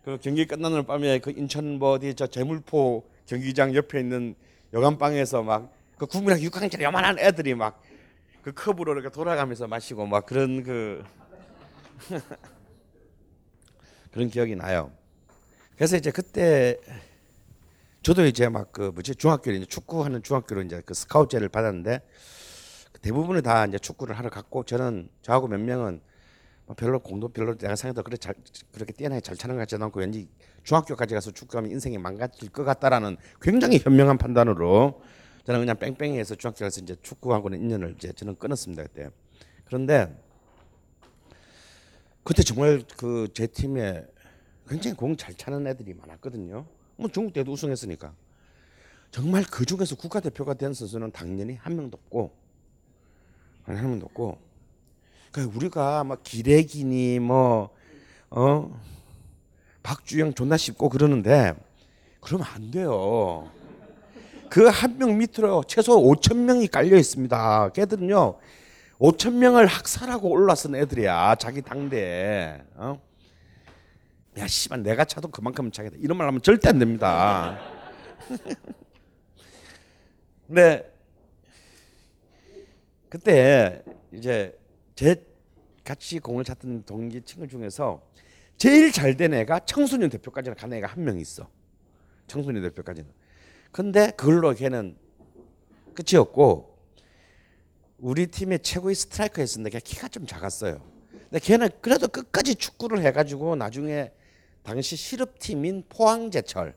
[0.04, 4.34] 그 경기 끝나는 밤에 그 인천 뭐 어디 저 재물포 경기장 옆에 있는
[4.72, 7.80] 여관방에서 막 그 국민학 6학년 요만한 애들이 막
[8.42, 11.04] 그 컵으로 이렇게 돌아가면서 마시고 막 그런 그
[14.10, 14.90] 그런 기억이 나요.
[15.76, 16.76] 그래서 이제 그때
[18.02, 22.00] 저도 이제 막 그 뭐지 중학교에 이제 축구하는 중학교로 이제 그 스카우트제를 받았는데
[23.00, 26.00] 대부분이 다 이제 축구를 하러 갔고 저는 저하고 몇 명은 뭐
[26.76, 28.34] 별로 공도 별로 내가 생각도 그렇게 잘
[28.72, 30.28] 그렇게 뛰어나게 잘 차는 것 같지도 않고 왠지
[30.64, 35.02] 중학교까지 가서 축구하면 인생이 망가질 것 같다라는 굉장히 현명한 판단으로
[35.44, 39.10] 저는 그냥 뺑뺑이해서 중학교 가서 이제 축구하고는 인연을 이제 저는 끊었습니다 그때.
[39.64, 40.16] 그런데
[42.24, 44.04] 그때 정말 그 제 팀에
[44.68, 46.64] 굉장히 공 잘 차는 애들이 많았거든요.
[46.96, 48.14] 뭐 중국 때도 우승했으니까.
[49.10, 52.32] 정말 그 중에서 국가대표가 된 선수는 당연히 한 명도 없고
[53.64, 54.38] 한 명도 없고
[55.32, 58.70] 그러니까 우리가 막 기레기니 뭐어
[59.82, 61.54] 박주영 존나 쉽고 그러는데
[62.20, 63.50] 그러면 안 돼요.
[64.50, 67.70] 그 한 명 밑으로 최소 5천 명이 깔려 있습니다.
[67.70, 68.38] 걔들은요
[68.98, 72.60] 5천 명을 학살하고 올라선 애들이야 자기 당대에.
[72.74, 73.00] 어?
[74.38, 77.58] 야 씨발 내가 차도 그만큼 차겠다 이런 말 하면 절대 안 됩니다.
[80.46, 80.92] 근데
[83.08, 84.56] 그때 이제
[85.02, 85.16] 제
[85.82, 88.00] 같이 공을 찼던 동기 친구 중에서
[88.56, 91.50] 제일 잘 된 애가 청소년 대표까지는 간 애가 한 명 있어.
[92.28, 93.10] 청소년 대표까지는.
[93.72, 94.96] 근데 그걸로 걔는
[95.94, 96.78] 끝이었고
[97.98, 100.80] 우리 팀의 최고의 스트라이커였는데 걔 키가 좀 작았어요.
[101.10, 104.12] 근데 걔는 그래도 끝까지 축구를 해가지고 나중에
[104.62, 106.76] 당시 실업팀인 포항제철에서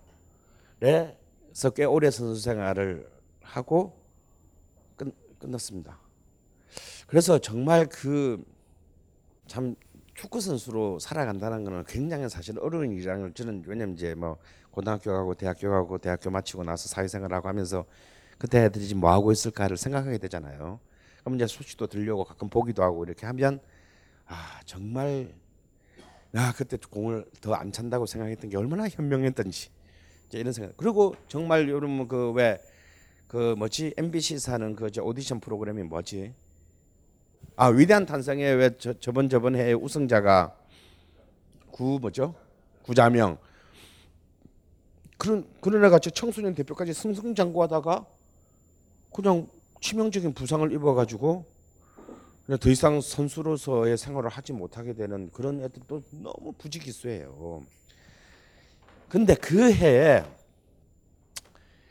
[1.76, 3.08] 꽤 오래 선수 생활을
[3.44, 4.02] 하고
[4.98, 6.00] 끝, 끝났습니다.
[7.16, 8.44] 그래서 정말 그
[9.48, 9.74] 참
[10.16, 14.38] 축구 선수로 살아간다는 거는 굉장히 사실 어려운 일이라는 걸 저는 왜냐면 이제 뭐
[14.72, 17.86] 고등학교 가고 대학교 가고 대학교 마치고 나서 사회생활하고 하면서
[18.38, 20.82] 그때 애들이 지금 뭐 하고 있을까를 생각하게 되잖아요.
[21.22, 23.62] 그럼 이제 소식도 들려고 가끔 보기도 하고 이렇게 하면
[24.26, 25.34] 아 정말
[26.32, 29.70] 나 그때 공을 더 안 찬다고 생각했던 게 얼마나 현명했던지
[30.28, 30.76] 이제 이런 생각.
[30.76, 36.34] 그리고 정말 여러분 그왜그 뭐지 MBC 사는 그저 오디션 프로그램이 뭐지?
[37.58, 40.54] 아 위대한 탄생에 왜 저, 저번 저번 해 우승자가
[41.72, 42.36] 구 뭐죠?
[42.84, 43.38] 구자명
[45.18, 48.06] 그런 그런 애가 저 청소년 대표까지 승승장구하다가
[49.14, 49.48] 그냥
[49.80, 51.46] 치명적인 부상을 입어가지고
[52.46, 57.64] 그냥 더 이상 선수로서의 생활을 하지 못하게 되는 그런 애들도 너무 부지기수예요.
[59.08, 60.26] 근데 그 해에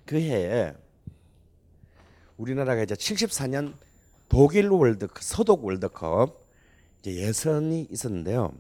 [0.05, 0.75] 그 해에
[2.37, 3.73] 우리나라가 이제 74년
[4.35, 6.41] 독일 월드 서독 월드컵
[7.07, 8.53] 예선이 있었는데요.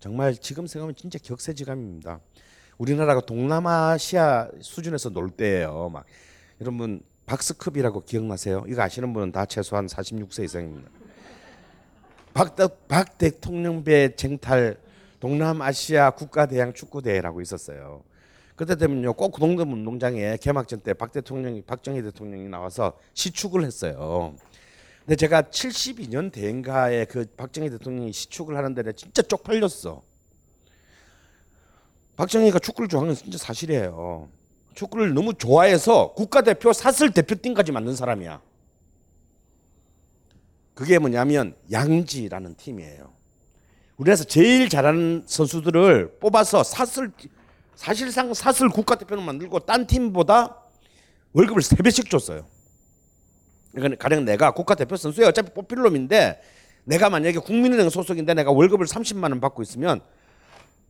[0.00, 2.18] 정말 지금 생각하면 진짜 격세지감입니다.
[2.76, 5.90] 우리나라가 동남아시아 수준에서 놀 때예요.
[5.92, 6.06] 막
[6.60, 8.64] 여러분 박스컵이라고 기억나세요?
[8.66, 10.90] 이거 아시는 분은 다 최소한 46세 이상입니다.
[12.34, 14.76] 박, 대- 박 대통령 배 쟁탈
[15.20, 18.02] 동남아시아 국가대항 축구대회라고 있었어요.
[18.56, 24.34] 그때 되면요 꼭 동대문 운동장에 개막전 때 박 대통령이 박정희 대통령이 나와서 시축을 했어요.
[25.04, 30.02] 근데 제가 72년 대인가에 그 박정희 대통령이 시축을 하는데 진짜 쪽팔렸어.
[32.16, 34.28] 박정희가 축구를 좋아하는 건 진짜 사실이에요.
[34.74, 38.40] 축구를 너무 좋아해서 국가대표 사슬 대표팀까지 만든 사람이야.
[40.74, 43.12] 그게 뭐냐면 양지라는 팀이에요.
[43.96, 47.10] 우리나라에서 제일 잘하는 선수들을 뽑아서 사슬
[47.74, 50.62] 사실상 사슬 국가대표를 만들고 딴 팀보다
[51.32, 52.46] 월급을 세 배씩 줬어요.
[53.72, 56.40] 그러니까 가령 내가 국가대표 선수에 어차피 뽑힐 놈인데
[56.84, 60.00] 내가 만약에 국민은행 소속인데 내가 월급을 30만 원 받고 있으면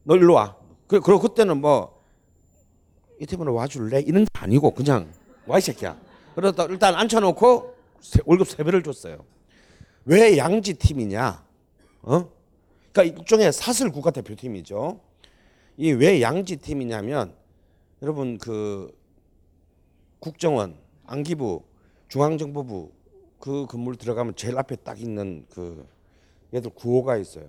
[0.05, 0.57] 너 일로 와.
[0.87, 2.01] 그, 그리고 그때는 뭐
[3.21, 4.01] 이 팀으로 와줄래?
[4.01, 5.13] 이런 게 아니고 그냥
[5.47, 5.97] 와 이 새끼야.
[6.35, 9.25] 그러다 일단 앉혀놓고 세- 월급 세 배를 줬어요.
[10.07, 11.45] 왜 양지 팀이냐?
[12.03, 12.29] 어?
[12.93, 14.99] 그러니까 일종의 사슬 국가대표 팀이죠.
[15.77, 17.33] 이 왜 양지 팀이냐면
[18.03, 18.91] 여러분 그
[20.19, 21.63] 국정원, 안기부,
[22.13, 22.93] 중앙정보부
[23.41, 25.89] 그 건물 들어가면 제일 앞에 딱 있는 그
[26.53, 27.47] 얘들 구호가 있어요.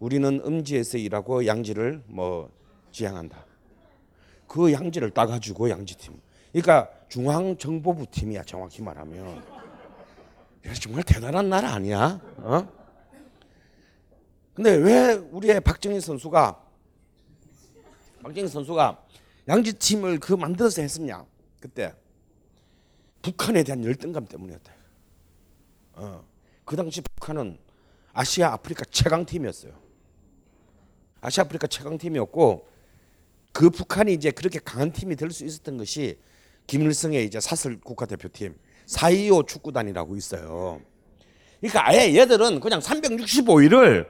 [0.00, 2.50] 우리는 음지에서 일하고 양지를 뭐
[2.90, 3.46] 지향한다.
[4.48, 6.20] 그 양지를 따가지고 양지팀.
[6.50, 9.36] 그러니까 중앙정보부 팀이야 정확히 말하면.
[10.66, 12.20] 야, 정말 대단한 나라 아니야?
[12.38, 12.68] 어?
[14.54, 16.64] 근데 왜 우리의 박정희 선수가
[18.24, 19.04] 박정희 선수가
[19.46, 21.24] 양지팀을 그 만들어서 했었냐?
[21.60, 21.94] 그때
[23.26, 24.72] 북한에 대한 열등감 때문이었다.
[25.94, 26.24] 어.
[26.64, 27.58] 그 당시 북한은
[28.12, 29.72] 아시아 아프리카 최강 팀이었어요.
[31.20, 32.68] 아시아 아프리카 최강 팀이었고
[33.52, 36.20] 그 북한이 이제 그렇게 강한 팀이 될 수 있었던 것이
[36.68, 38.54] 김일성의 이제 사슬 국가대표팀
[38.86, 40.80] 4.25 축구단이라고 있어요.
[41.60, 44.06] 그러니까 아예 얘들은 그냥 365일을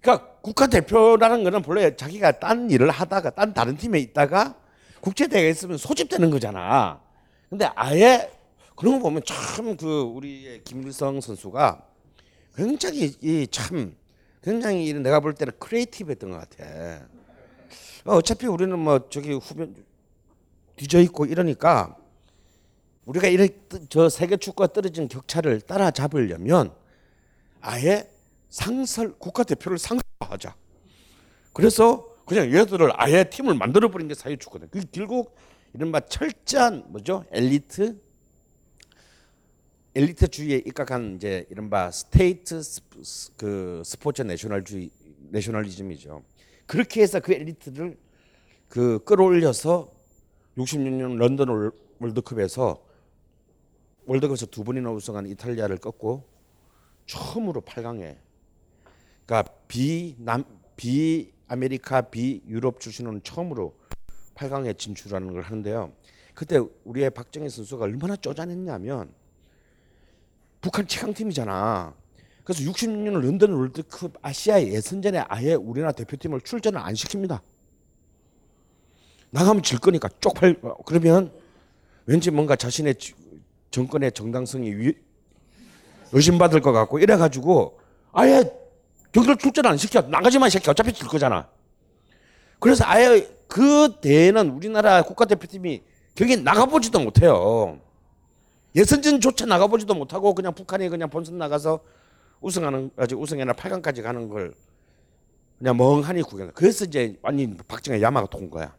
[0.00, 4.54] 그러니까 국가대표라는 거는 본래 자기가 딴 일을 하다가 딴 다른 팀에 있다가
[5.00, 7.07] 국제대회에 있으면 소집되는 거잖아.
[7.50, 8.30] 근데 아예
[8.76, 11.84] 그런 거 보면 참 그 우리의 김일성 선수가
[12.56, 13.96] 굉장히 이 참
[14.42, 17.00] 굉장히 이 내가 볼 때는 크리에이티브했던 것 같아.
[18.04, 19.74] 어, 어차피 우리는 뭐 저기 후변
[20.76, 21.96] 뒤져 있고 이러니까
[23.04, 26.72] 우리가 이런 뜨- 저 세계 축구가 떨어진 격차를 따라잡으려면
[27.60, 28.08] 아예
[28.48, 30.54] 상설 국가대표를 상설화하자.
[31.52, 34.66] 그래서 그냥 얘들을 아예 팀을 만들어 버린 게 사회 축구다.
[34.70, 35.34] 그 결국
[35.74, 38.00] 이른바 철저한 뭐죠 엘리트
[39.94, 42.60] 엘리트주의에 입각한 이제 이른바 state
[43.36, 44.90] 그 스포츠 national주의
[45.30, 46.22] 내셔널리즘이죠.
[46.66, 47.96] 그렇게 해서 그 엘리트를
[48.68, 49.90] 그 끌어올려서
[50.56, 52.84] 66년 런던 월- 월드컵에서
[54.06, 56.24] 월드컵에서 두 번이나 우승한 이탈리아를 꺾고
[57.06, 58.16] 처음으로 8강에
[59.26, 60.44] 그러니까 비남
[60.76, 63.74] 비 아메리카 비 유럽 출신은 처음으로
[64.38, 65.92] 8강에 진출하는 걸 하는데요.
[66.34, 69.12] 그때 우리의 박정희 선수가 얼마나 쪼잔했냐면
[70.60, 71.92] 북한 최강팀이잖아.
[72.44, 77.40] 그래서 66년 런던 월드컵 아시아 예선전에 아예 우리나라 대표팀을 출전을 안 시킵니다.
[79.30, 81.30] 나가면 질 거니까 쪽팔 어, 그러면
[82.06, 83.14] 왠지 뭔가 자신의 지-
[83.70, 84.94] 정권의 정당성이 위,
[86.12, 87.78] 의심받을 것 같고 이래가지고
[88.12, 88.50] 아예
[89.12, 91.46] 경기를 출전 안 시켜 나가지만 시켜 어차피 질 거잖아.
[92.58, 95.82] 그래서 아예 그 대회는 우리나라 국가대표팀이
[96.14, 97.80] 경기 나가보지도 못해요.
[98.74, 101.80] 예선전조차 나가보지도 못하고 그냥 북한이 그냥 본선 나가서
[102.40, 104.54] 우승하는 아직 우승이나 8강까지 가는 걸
[105.58, 106.50] 그냥 멍하니 구경.
[106.54, 108.74] 그래서 이제 완전 박정희 야마가 돈 거야.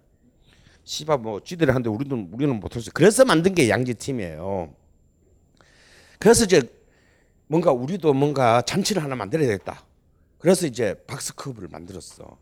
[0.84, 2.92] 씨바 뭐 지들이 하는데 우리는 우리는 못했어.
[2.94, 4.74] 그래서 만든 게 양지 팀이에요.
[6.20, 6.62] 그래서 이제
[7.48, 9.84] 뭔가 우리도 뭔가 잔치를 하나 만들어야 되겠다.
[10.38, 12.38] 그래서 이제 박스컵을 만들었어.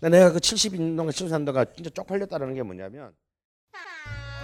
[0.00, 3.12] 내가 그 72년도와 73년도가 진짜 쪽팔렸다는 게 뭐냐면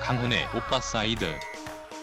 [0.03, 1.27] 강헌의 오빠 사이드.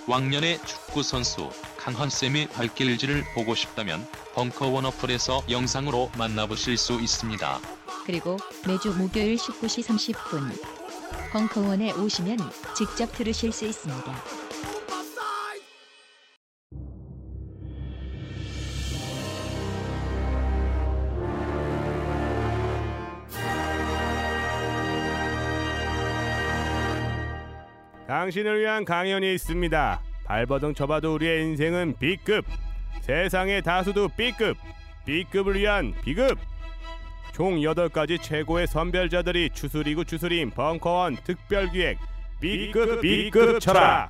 [0.08, 7.60] 왕년의 축구 선수 강헌 쌤의 발길질을 보고 싶다면 벙커원 어플에서 영상으로 만나보실 수 있습니다.
[8.06, 10.52] 그리고 매주 목요일 19시 30분
[11.32, 12.38] 벙커원에 오시면
[12.76, 14.39] 직접 들으실 수 있습니다.
[28.10, 30.02] 당신을 위한 강연이 있습니다.
[30.26, 32.44] 발버둥 쳐봐도 우리의 인생은 B급.
[33.02, 34.58] 세상의 다수도 B급.
[35.06, 36.40] B급을 위한 B급.
[37.34, 42.00] 총 8가지 최고의 선별자들이 추수리고 추수림 벙커원 특별기획
[42.42, 44.10] B급 B급 철학.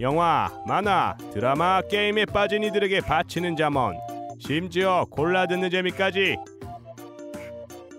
[0.00, 3.96] 영화, 만화, 드라마, 게임에 빠진 이들에게 바치는 잠언.
[4.38, 6.36] 심지어 골라 듣는 재미까지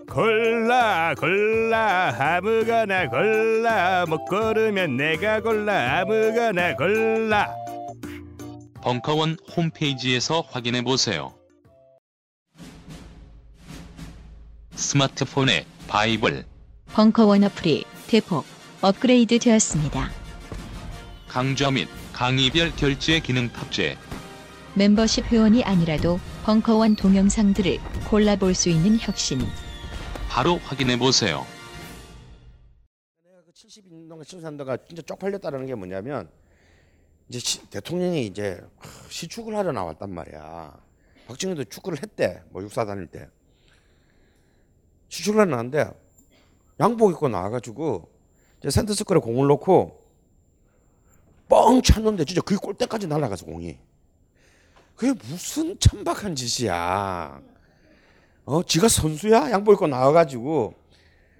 [0.08, 7.54] 골라 골라 아무거나 골라 못 고르면 내가 골라 아무거나 골라
[8.82, 11.34] 벙커원 홈페이지에서 확인해 보세요.
[14.74, 16.44] 스마트폰에 바이블,
[16.92, 18.44] 벙커원 어플이 대폭
[18.80, 20.10] 업그레이드 되었습니다.
[21.28, 23.96] 강좌 및 강의별 결제 기능 탑재.
[24.74, 27.78] 멤버십 회원이 아니라도 벙커원 동영상들을
[28.10, 29.40] 골라볼 수 있는 혁신.
[30.32, 31.44] 바로 확인해 보세요.
[33.24, 36.30] 내가 그 70인동과 73도가 진짜 쪽팔렸다는 게 뭐냐면
[37.28, 38.60] 이제 시- 대통령이 이제
[39.10, 40.74] 시축을 하러 나왔단 말이야.
[41.28, 42.42] 박정희도 축구를 했대.
[42.50, 43.28] 뭐 육사 다닐 때.
[45.08, 45.90] 시축을 하러 나왔는데
[46.80, 48.10] 양복 입고 나와가지고
[48.60, 50.00] 이제 센터스크에 공을 놓고
[51.48, 53.78] 뻥 찼는데 진짜 그 골대까지 날아가서 공이.
[54.96, 57.42] 그게 무슨 천박한 짓이야.
[58.44, 59.50] 어, 지가 선수야?
[59.50, 60.74] 양복 입고 나와가지고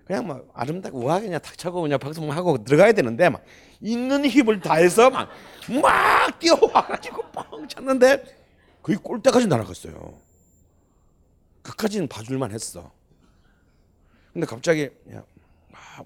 [0.05, 3.43] 그냥 막 아름답고 우아하게 그냥 탁 차고 그냥 박수 막 하고 들어가야 되는데 막
[3.81, 5.29] 있는 힘을 다해서 막
[5.81, 8.25] 막 뛰어와가지고 뻥 찼는데
[8.83, 10.13] 거의 골대까지 날아갔어요.
[11.63, 12.91] 그까지는 봐줄만 했어.
[14.33, 15.23] 근데 갑자기 야,
[15.73, 16.03] 아,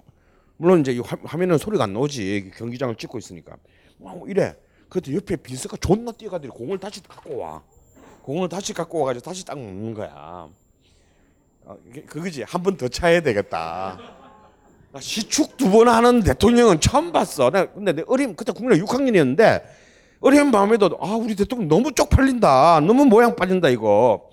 [0.57, 3.57] 물론 이제 이 화- 화면은 소리가 안 나오지 경기장을 찍고 있으니까
[3.97, 4.55] 막 이래.
[4.89, 7.63] 그때 옆에 빈스가 존나 뛰어가더니 공을 다시 갖고 와.
[8.21, 10.47] 공을 다시 갖고 와가지고 다시 딱 먹는 거야.
[11.67, 11.77] 어,
[12.07, 13.99] 그거지 한 번 더 차야 되겠다.
[14.91, 17.49] 나 시축 두 번 하는 대통령은 처음 봤어.
[17.51, 19.63] 나 근데 내 어린 그때 국민학 6학년이었는데
[20.21, 22.79] 어린 마음에도 아 우리 대통령 너무 쪽팔린다.
[22.81, 24.29] 너무 모양 빠진다 이거.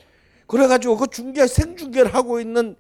[0.47, 2.77] 그래가지고 그 중계 생중계를 하고 있는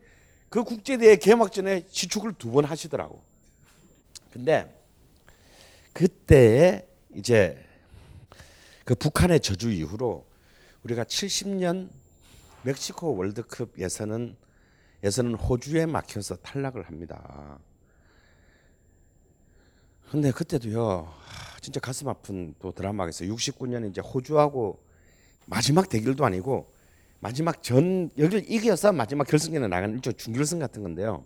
[0.51, 3.21] 그 국제대회 개막전에 시축을 두 번 하시더라고.
[4.33, 4.73] 근데
[5.93, 7.59] 그때에 이제
[8.85, 10.25] 그 북한의 저주 이후로
[10.85, 11.89] 우리가 70년
[12.63, 14.37] 멕시코 월드컵 예선은
[15.05, 17.59] 예선은 호주에 막혀서 탈락을 합니다.
[20.11, 23.35] 근데 그때도요, 하, 진짜 가슴 아픈 또 드라마가 있어요.
[23.35, 24.83] 69년에 이제 호주하고
[25.45, 26.73] 마지막 대결도 아니고
[27.21, 31.25] 마지막 전 여기를 이겨서 마지막 결승전에 나가는 일종 준결승 같은 건데요.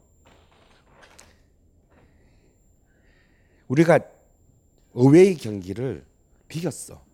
[3.69, 4.01] 우리가
[4.93, 6.05] 어웨이 경기를
[6.49, 7.05] 비겼어.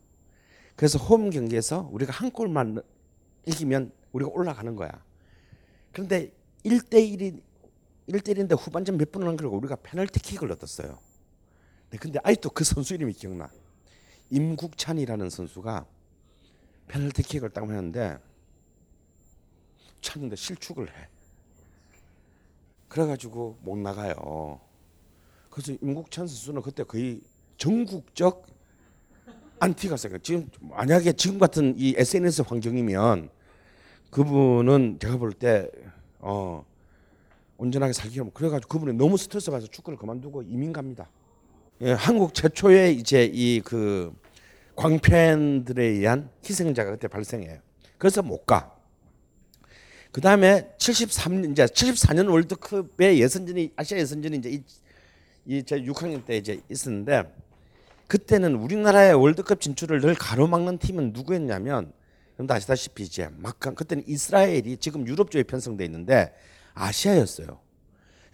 [0.76, 2.80] 그래서 홈 경기에서 우리가 한 골만
[3.46, 4.90] 이기면 우리가 올라가는 거야.
[5.92, 6.32] 그런데
[6.64, 7.40] 1대1이
[8.08, 10.98] 1대1인데 후반전 몇 분을 남기고 우리가 페널티킥을 얻었어요.
[11.90, 13.50] 네, 근데 아직도 그 선수 이름이 기억나.
[14.30, 15.86] 임국찬이라는 선수가
[16.88, 18.18] 페널티킥을 딱 하는데
[20.00, 21.08] 찼는데 실축을 해.
[22.88, 24.60] 그래가지고 못 나가요.
[25.50, 27.20] 그래서 임국찬 선수는 그때 거의
[27.56, 28.46] 전국적
[29.60, 30.18] 안티가 생겨.
[30.18, 33.30] 지금 만약에 지금 같은 이 SNS 환경이면
[34.10, 35.70] 그분은 제가 볼 때
[36.26, 36.64] 어,
[37.58, 41.08] 온전하게 살기 면 그래가지고 그분이 너무 스트레스 받아서 축구를 그만두고 이민 갑니다.
[41.82, 44.12] 예, 한국 최초의 이제 이 그
[44.76, 47.58] 광팬들에 의한 희생자가 그때 발생해요.
[47.98, 48.74] 그래서 못 가.
[50.10, 54.62] 그 다음에 73년 이제 74년 월드컵의 예선전이 아시아 예선전이 이제
[55.46, 57.32] 이제 6학년 때 이제 있었는데
[58.06, 61.92] 그때는 우리나라의 월드컵 진출을 늘 가로막는 팀은 누구였냐면
[62.34, 66.34] 여러분도 아시다시피 이제 막강 그때는 이스라엘이 지금 유럽 쪽에 편성돼 있는데
[66.74, 67.60] 아시아였어요.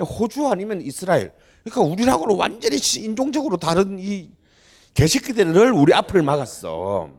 [0.00, 1.32] 호주 아니면 이스라엘.
[1.62, 7.10] 그러니까 우리랑은 완전히 인종적으로 다른 이늘 우리 앞을 막았어.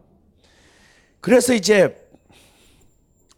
[1.20, 1.96] 그래서 이제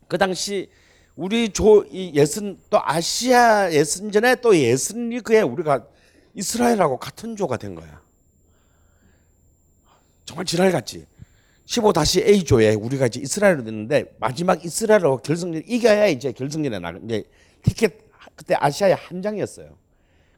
[0.07, 0.69] 그 당시
[1.15, 5.85] 우리 조 이 예선 또 아시아 예선전에 또 예선 리그에 우리가
[6.33, 8.01] 이스라엘하고 같은 조가 된 거야.
[10.25, 11.05] 정말 지랄 같지.
[11.65, 17.23] 15-A 조에 우리가 이제 이스라엘로 됐는데 마지막 이스라엘하고 결승전 이겨야 이제 결승전에 나가 이제
[17.61, 17.97] 티켓
[18.35, 19.77] 그때 아시아에 한 장이었어요.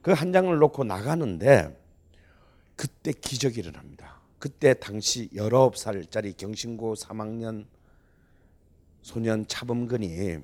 [0.01, 1.75] 그 한 장을 놓고 나가는데
[2.75, 4.21] 그때 기적이 일어납니다.
[4.37, 7.65] 그때 당시 19살짜리 경신고 3학년
[9.01, 10.37] 소년 차범근이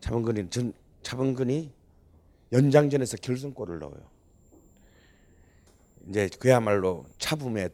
[0.00, 0.72] 차범근이 전
[1.02, 1.70] 차범근이
[2.52, 4.10] 연장전에서 결승골을 넣어요.
[6.08, 7.68] 이제 그야말로 차붐의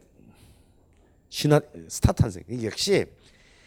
[1.33, 1.59] 신화
[1.89, 2.43] 스타 탄생.
[2.61, 3.05] 역시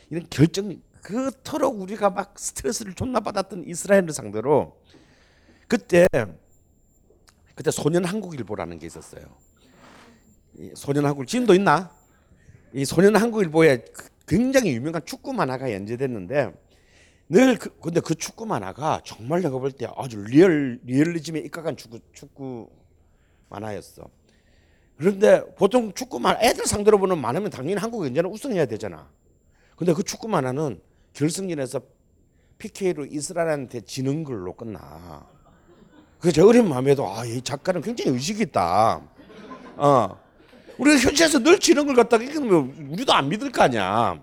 [0.09, 4.81] 이런 결정 그토록 우리가 막 스트레스를 존나 받았던 이스라엘을 상대로
[5.67, 6.07] 그때
[7.57, 9.25] 그때 소년 한국일보라는 게 있었어요.
[10.55, 11.91] 이 소년 한국 지금도 있나?
[12.73, 16.53] 이 소년 한국일보에 그 굉장히 유명한 축구 만화가 연재됐는데
[17.31, 21.99] 늘 그, 근데 그 축구 만화가 정말 내가 볼 때 아주 리얼 리얼리즘에 입각한 축구
[22.12, 22.71] 축구
[23.49, 24.09] 만화였어.
[24.97, 29.09] 그런데 보통 축구 만 애들 상대로 보는 만화면 당연히 한국 연재는 우승해야 되잖아.
[29.76, 30.80] 근데 그 축구 만화는
[31.12, 31.80] 결승전에서
[32.59, 35.26] PK로 이스라엘한테 지는 걸로 끝나.
[36.18, 39.03] 그제 어린 마음에도 아, 이 작가는 굉장히 의식이 있다.
[39.76, 40.18] 어.
[40.78, 44.18] 우리가 현실에서 늘 지는 걸 갖다가 이건 뭐 우리도 안 믿을 거 아니야.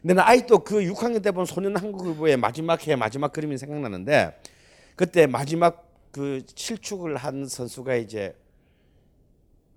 [0.00, 4.40] 근데 나 아직도 그 6학년 때 본 소년 한국일보의 마지막 해 마지막 그림이 생각나는데
[4.94, 8.34] 그때 마지막 그 실축을 한 선수가 이제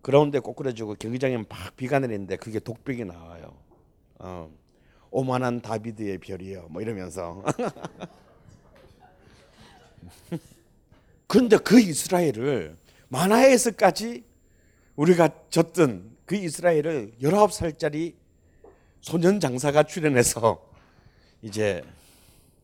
[0.02, 3.58] 그라운드에 꼬꾸라지고 경기장에 막 비가 내리는데 그게 독백이 나와요.
[4.20, 4.50] 어.
[5.12, 6.68] 오만한 다비드의 별이요.
[6.70, 7.43] 뭐 이러면서.
[11.28, 12.78] 그런데 그 이스라엘을
[13.10, 14.24] 만화에서까지
[14.95, 18.16] 우리가 졌던 그 이스라엘을 19살짜리
[19.02, 20.64] 소년 장사가 출연해서
[21.41, 21.84] 이제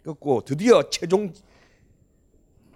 [0.04, 1.34] 끝고 드디어 최종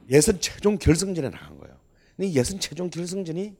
[0.09, 1.77] 예선 최종 결승전에 나간 거예요.
[2.15, 3.55] 근데 예선 최종 결승전이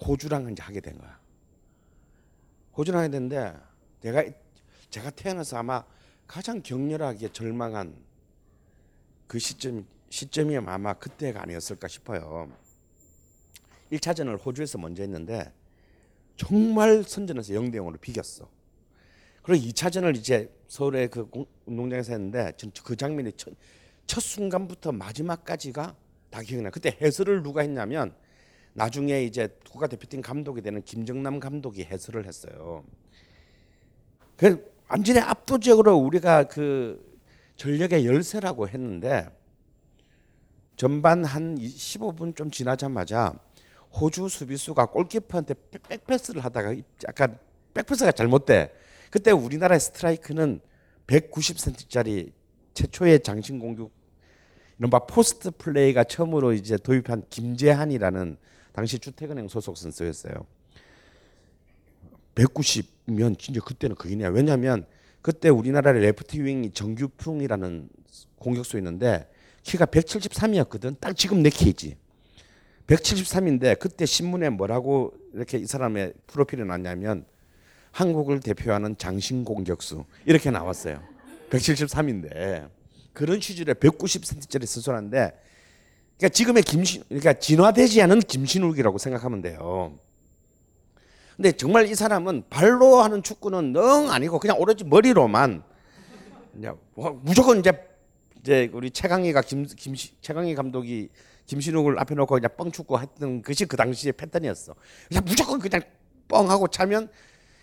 [0.00, 1.18] 호주랑 이제 하게 된 거야.
[2.76, 3.54] 호주랑 하게 됐는데
[4.00, 4.24] 내가
[4.90, 5.84] 제가 태어나서 아마
[6.26, 7.96] 가장 격렬하게 절망한
[9.26, 12.50] 그 시점 시점이 아마 그때가 아니었을까 싶어요.
[13.92, 15.52] 1차전을 호주에서 먼저 했는데
[16.36, 18.48] 정말 선전에서 0대 0으로 비겼어.
[19.42, 21.28] 그리고 2차전을 이제 서울의 그
[21.66, 22.52] 운동장에서 했는데
[22.84, 23.54] 그 장면이 첫,
[24.06, 25.96] 첫 순간부터 마지막까지가
[26.30, 26.70] 다 기억나.
[26.70, 28.14] 그때 해설을 누가 했냐면
[28.76, 32.84] 나중에 이제 국가대표팀 감독이 되는 김정남 감독이 해설을 했어요.
[34.36, 37.02] 그 완전히 압도적으로 우리가 그
[37.56, 39.30] 전력의 열세라고 했는데
[40.76, 43.32] 전반 한 15분 좀 지나자마자
[43.98, 45.54] 호주 수비수가 골키퍼한테
[45.88, 46.76] 백패스를 하다가
[47.08, 47.38] 약간
[47.72, 48.74] 백패스가 잘못돼.
[49.10, 50.60] 그때 우리나라의 스트라이커는
[51.06, 52.32] 190cm짜리
[52.74, 53.90] 최초의 장신 공격
[54.78, 58.36] 이른바 포스트 플레이가 처음으로 이제 도입한 김재한이라는
[58.76, 60.34] 당시 주택은행 소속 선수였어요.
[62.34, 64.84] 190면 진짜 그때는 거인이야 왜냐하면
[65.22, 67.88] 그때 우리나라의 레프트 윙이 정규풍이라는
[68.38, 69.30] 공격수 있는데
[69.62, 71.00] 키가 173이었거든.
[71.00, 71.96] 딱 지금 내 키지.
[72.86, 77.24] 173인데 그때 신문에 뭐라고 이렇게 이 사람의 프로필이 났냐면
[77.92, 81.02] 한국을 대표하는 장신 공격수 이렇게 나왔어요.
[81.48, 82.68] 173인데
[83.14, 85.32] 그런 시절에 190cm짜리 선수라는데
[86.18, 89.98] 그러니까 지금의 김신 그러니까 진화되지 않은 김신욱이라고 생각하면 돼요.
[91.36, 95.62] 근데 정말 이 사람은 발로 하는 축구는 능 아니고 그냥 오로지 머리로만
[96.58, 97.72] 이제 뭐 무조건 이제
[98.40, 101.10] 이제 우리 최강희가 김, 김 최강희 감독이
[101.46, 104.74] 김신욱을 앞에 놓고 그냥 뻥 축구 했던 것이 그 당시의 패턴이었어.
[105.08, 105.82] 그냥 무조건 그냥
[106.28, 107.08] 뻥 하고 차면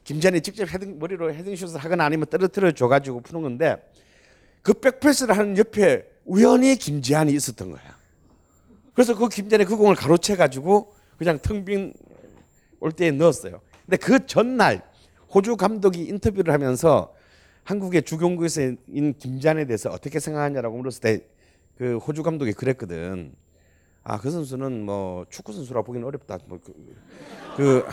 [0.04, 3.78] 김재현이 직접 헤딩 머리로 헤딩슛을 하거나 아니면 떨어뜨려 줘가지고 푸는 건데
[4.62, 8.03] 그 백패스를 하는 옆에 우연히 김재한이 있었던 거야.
[8.94, 11.94] 그래서 그 김재한이 그 공을 가로채 가지고 그냥 텅 빈
[12.80, 13.62] 올 때에 넣었어요.
[13.86, 14.82] 근데 그 전날
[15.34, 17.14] 호주 감독이 인터뷰를 하면서
[17.64, 21.20] 한국의 주경구에서인 김재한에 대해서 어떻게 생각하냐라고 물었을 때
[21.78, 23.34] 그 호주 감독이 그랬거든.
[24.04, 26.40] 아 그 선수는 뭐 축구 선수라 보기는 어렵다.
[26.46, 26.74] 뭐그
[27.56, 27.86] 그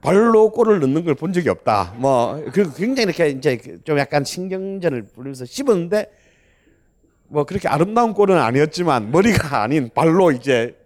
[0.00, 1.94] 발로 골을 넣는 걸 본 적이 없다.
[1.98, 6.10] 뭐 그 굉장히 이렇게 이제 좀 약간 신경전을 부리면서 씹었는데
[7.28, 10.76] 뭐 그렇게 아름다운 골은 아니었지만 머리가 아닌 발로 이제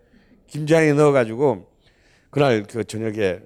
[0.46, 1.68] 김재한이 넣어가지고
[2.30, 3.40] 그날 그 저녁에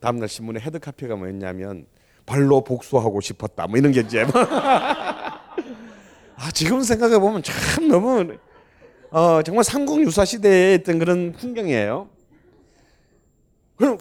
[0.00, 1.86] 다음날 신문에 헤드카피가 뭐였냐면
[2.26, 4.24] 발로 복수하고 싶었다 뭐 이런 게 이제
[6.36, 8.36] 아 지금 생각해 보면 참 너무
[9.10, 12.08] 어 정말 삼국 유사 시대에 있던 그런 풍경이에요.
[13.76, 13.98] 그럼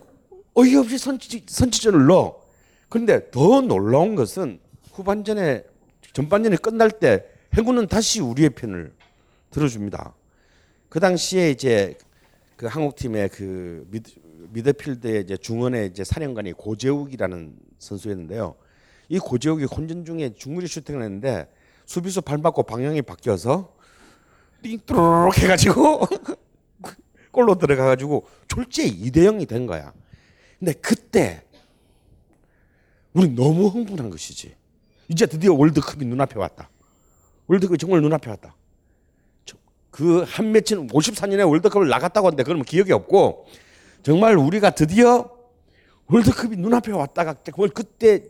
[0.53, 2.41] 어이없이 선취, 선취전을 넣어.
[2.89, 4.59] 그런데 더 놀라운 것은
[4.93, 5.63] 후반전에
[6.13, 8.93] 전반전이 끝날 때 해군은 다시 우리의 편을
[9.49, 10.13] 들어줍니다.
[10.89, 11.97] 그 당시에 이제
[12.55, 14.11] 그 한국팀의 그 미드,
[14.51, 18.55] 미드필드의 이제 중원의 이제 사령관이 고재욱이라는 선수였는데요.
[19.09, 21.51] 이 고재욱이 혼전 중에 중거리 슈팅을 했는데
[21.85, 23.75] 수비수 발 맞고 방향이 바뀌어서
[24.63, 26.07] 띵뚜루룩 해가지고
[27.31, 29.93] 골로 들어가가지고 졸지에 2대 0이 된 거야.
[30.59, 31.43] 근데 그때
[33.13, 34.55] 우리 너무 흥분한 것이지.
[35.09, 36.69] 이제 드디어 월드컵이 눈앞에 왔다.
[37.47, 38.55] 월드컵이 정말 눈앞에 왔다.
[39.91, 43.45] 그 한 매치는 54년에 월드컵을 나갔다고 하는데 그러면 기억이 없고
[44.03, 45.29] 정말 우리가 드디어
[46.07, 48.23] 월드컵이 눈앞에 왔다가 그걸 그때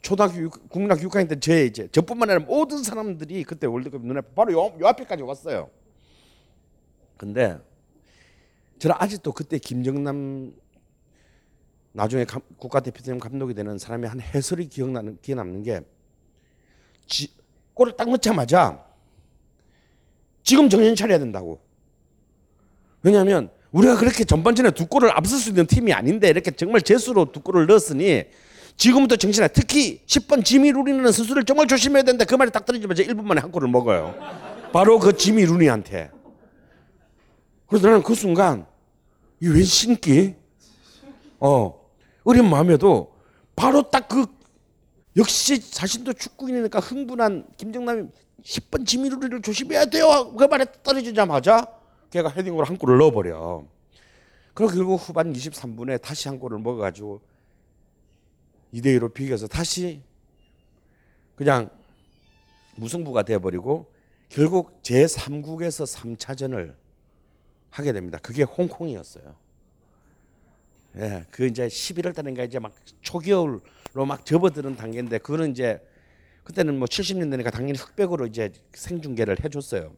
[0.00, 4.52] 초등학교 육- 국민학교 6학년 때 제 이제 저뿐만 아니라 모든 사람들이 그때 월드컵 눈앞에 바로
[4.52, 5.68] 요, 요 앞에까지 왔어요.
[7.16, 7.58] 근데
[8.78, 10.52] 저는 아직도 그때 김정남
[11.92, 15.80] 나중에 감- 국가대표팀 감독이 되는 사람이 한 해설이 기억나는 기억 남는 게
[17.06, 17.28] 지,
[17.74, 18.84] 골을 딱 넣자마자
[20.42, 21.60] 지금 정신 차려야 된다고.
[23.02, 27.40] 왜냐하면 우리가 그렇게 전반전에 두 골을 앞설 수 있는 팀이 아닌데 이렇게 정말 재수로 두
[27.40, 28.24] 골을 넣었으니
[28.76, 32.24] 지금부터 정신아 특히 10번 지미 루니라는 선수를 정말 조심해야 된다.
[32.24, 34.14] 그 말이 딱 떨어지면서 1분 만에 한 골을 먹어요.
[34.72, 36.10] 바로 그 지미 루니한테.
[37.66, 38.66] 그래서 나는 그 순간
[39.40, 40.34] 이웬 신기?
[41.40, 41.80] 어
[42.24, 43.14] 어린 마음에도
[43.56, 44.26] 바로 딱 그
[45.16, 48.08] 역시 자신도 축구인이니까 흥분한 김정남이
[48.42, 50.34] 10번 지미루리를 조심해야 돼요.
[50.34, 51.66] 그 말에 떨어지자마자
[52.10, 53.64] 걔가 헤딩으로 한 골을 넣어버려.
[54.54, 57.20] 그리고 결국 후반 23분에 다시 한 골을 먹어가지고
[58.74, 60.02] 2대 2로 비겨서 다시
[61.36, 61.70] 그냥
[62.76, 63.92] 무승부가 돼버리고
[64.28, 66.74] 결국 제 3국에서 3차전을
[67.70, 68.18] 하게 됩니다.
[68.22, 69.41] 그게 홍콩이었어요.
[70.96, 73.60] 예, 그 이제 11월 달인가 이제 막 초겨울로
[74.06, 75.80] 막 접어드는 단계인데 그거는 이제
[76.44, 79.94] 그때는 뭐 70년대니까 당연히 흑백으로 이제 생중계를 해줬어요.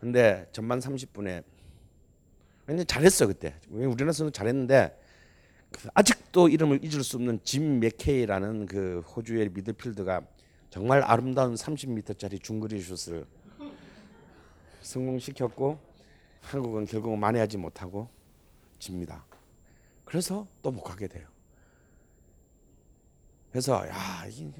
[0.00, 1.44] 근데 전반 30분에
[2.66, 3.54] 굉장히 잘했어 그때.
[3.70, 4.98] 우리나라 선수 잘했는데
[5.70, 10.22] 그 아직도 이름을 잊을 수 없는 짐 맥케이라는 그 호주의 미드필더가
[10.70, 13.24] 정말 아름다운 30m짜리 중거리 슛을
[14.82, 15.78] 성공시켰고
[16.42, 18.08] 한국은 결국은 만회하지 못하고
[18.78, 19.24] 집니다.
[20.06, 21.26] 그래서 또 못 가게 돼요.
[23.50, 24.50] 그래서 야, 이-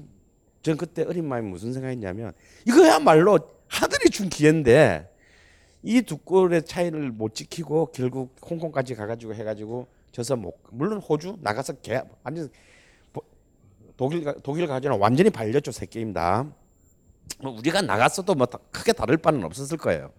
[0.61, 2.33] 전 그때 어린 마음이 무슨 생각했냐면
[2.65, 5.13] 이거야말로 하늘이 준 기회인데
[5.83, 11.73] 이 두 골의 차이를 못 지키고 결국 홍콩까지 가가지고 해가지고 져서 못 물론 호주 나가서
[11.73, 12.49] 개 완전
[13.13, 13.21] 보-
[13.95, 16.45] 독일 가- 독일 가지는 완전히 발렸죠 새 게임 다.
[17.39, 20.11] 뭐 우리가 나갔어도 뭐 다- 크게 다를 바는 없었을 거예요.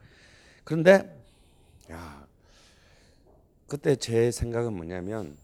[0.65, 1.15] 그런데
[1.91, 2.18] 야
[3.69, 5.37] 그때 제 생각은 뭐냐면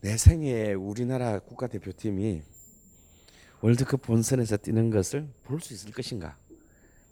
[0.00, 2.42] 내 생애에 우리나라 국가대표팀이
[3.60, 6.36] 월드컵 본선에서 뛰는 것을 볼 수 있을 것인가?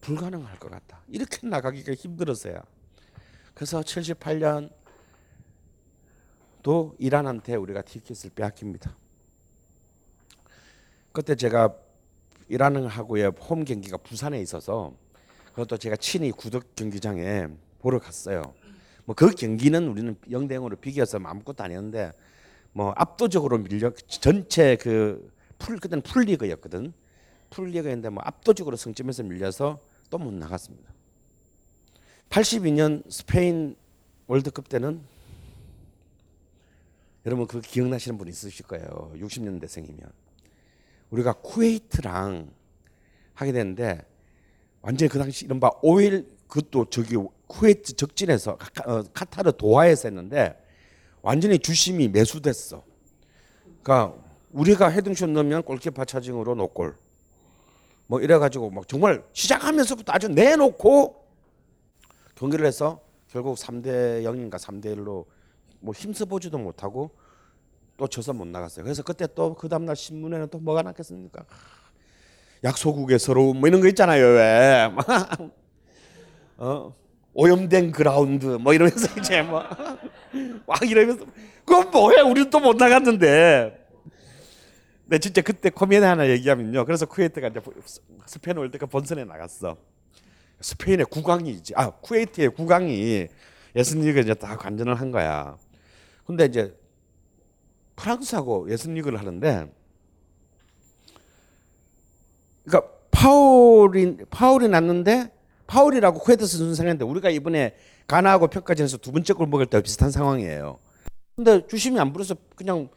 [0.00, 1.02] 불가능할 것 같다.
[1.08, 2.62] 이렇게 나가기가 힘들었어요.
[3.54, 4.70] 그래서 78년
[6.62, 8.96] 또 이란한테 우리가 티켓을 빼앗깁니다.
[11.10, 11.74] 그때 제가
[12.48, 14.94] 이란하고의 홈 경기가 부산에 있어서
[15.50, 17.48] 그것도 제가 친히 구덕 경기장에
[17.80, 18.54] 보러 갔어요.
[19.08, 22.12] 뭐 그 경기는 우리는 0대 0으로 비겨서 아무것도 아니었는데
[22.72, 26.92] 뭐 압도적으로 밀려 전체 그 풀 그때는 풀리그였거든.
[27.50, 29.80] 풀리그였는데 뭐 압도적으로 승점에서 밀려서
[30.10, 30.90] 또 못 나갔습니다.
[32.30, 33.76] 82년 스페인
[34.26, 35.02] 월드컵 때는
[37.26, 39.12] 여러분 그 기억나시는 분 있으실 거예요.
[39.16, 40.10] 60년대생이면
[41.10, 42.50] 우리가 쿠웨이트랑
[43.34, 44.06] 하게 되는데
[44.80, 47.16] 완전히 그 당시 이른바 오일 그것도 저기
[47.48, 50.56] 쿠웨이트 적진에서 카, 어, 카타르 도하에서 했는데
[51.22, 52.84] 완전히 주심이 매수됐어.
[53.82, 54.14] 그러니까
[54.52, 56.96] 우리가 헤딩슛 넣으면 골키퍼 차징으로 노골.
[58.06, 61.26] 뭐 이래 가지고 막 정말 시작하면서부터 아주 내놓고
[62.36, 65.26] 경기를 해서 결국 3대 0인가 3대 1로
[65.80, 67.10] 뭐 힘써 보지도 못하고
[67.96, 68.84] 또 져서 못 나갔어요.
[68.84, 71.44] 그래서 그때 또 그 다음 날 신문에는 또 뭐가 났겠습니까?
[72.64, 74.90] 약소국의 서러움 뭐 이런 거 있잖아요 왜?
[76.58, 76.94] 어
[77.38, 81.24] 오염된 그라운드 뭐 이러면서 이제 뭐막 이러면서.
[81.64, 82.22] 그건 뭐야?
[82.24, 83.86] 우리는 또 못 나갔는데.
[85.06, 86.84] 네 진짜 그때 코미디 하나 얘기하면요.
[86.84, 87.60] 그래서 쿠웨이트가 이제
[88.26, 89.76] 스페인 월드컵 본선에 나갔어.
[90.60, 93.28] 스페인의 국왕이지 아 쿠웨이트의 국왕이
[93.76, 95.56] 예선리그 이제 다 관전을 한 거야.
[96.26, 96.76] 근데 이제
[97.94, 99.72] 프랑스하고 예선리그를 하는데
[102.64, 105.30] 그러니까 파울이 파울이 났는데
[105.68, 107.76] 파울이라고 선수 생각했는데 우리가 이번에
[108.08, 110.78] 가나하고 평가전에서 두 번째 골 먹을 때 비슷한 상황이에요.
[111.36, 112.88] 근데 주심이 안 불어서 그냥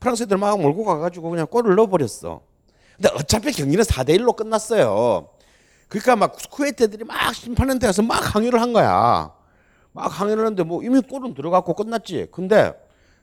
[0.00, 2.42] 프랑스 애들 막 몰고 가가지고 그냥 골을 넣어버렸어.
[2.96, 5.28] 근데 어차피 경기는 4대 1로 끝났어요.
[5.88, 9.32] 그러니까 막 쿠웨이트 애들이 막 심판한테 가서 막 항의를 한 거야.
[9.92, 12.26] 막 항의를 하는데 뭐 이미 골은 들어갔고 끝났지.
[12.32, 12.74] 근데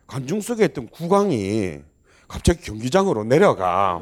[0.08, 1.80] 관중 속에 있던 구강이
[2.28, 4.02] 갑자기 경기장으로 내려가.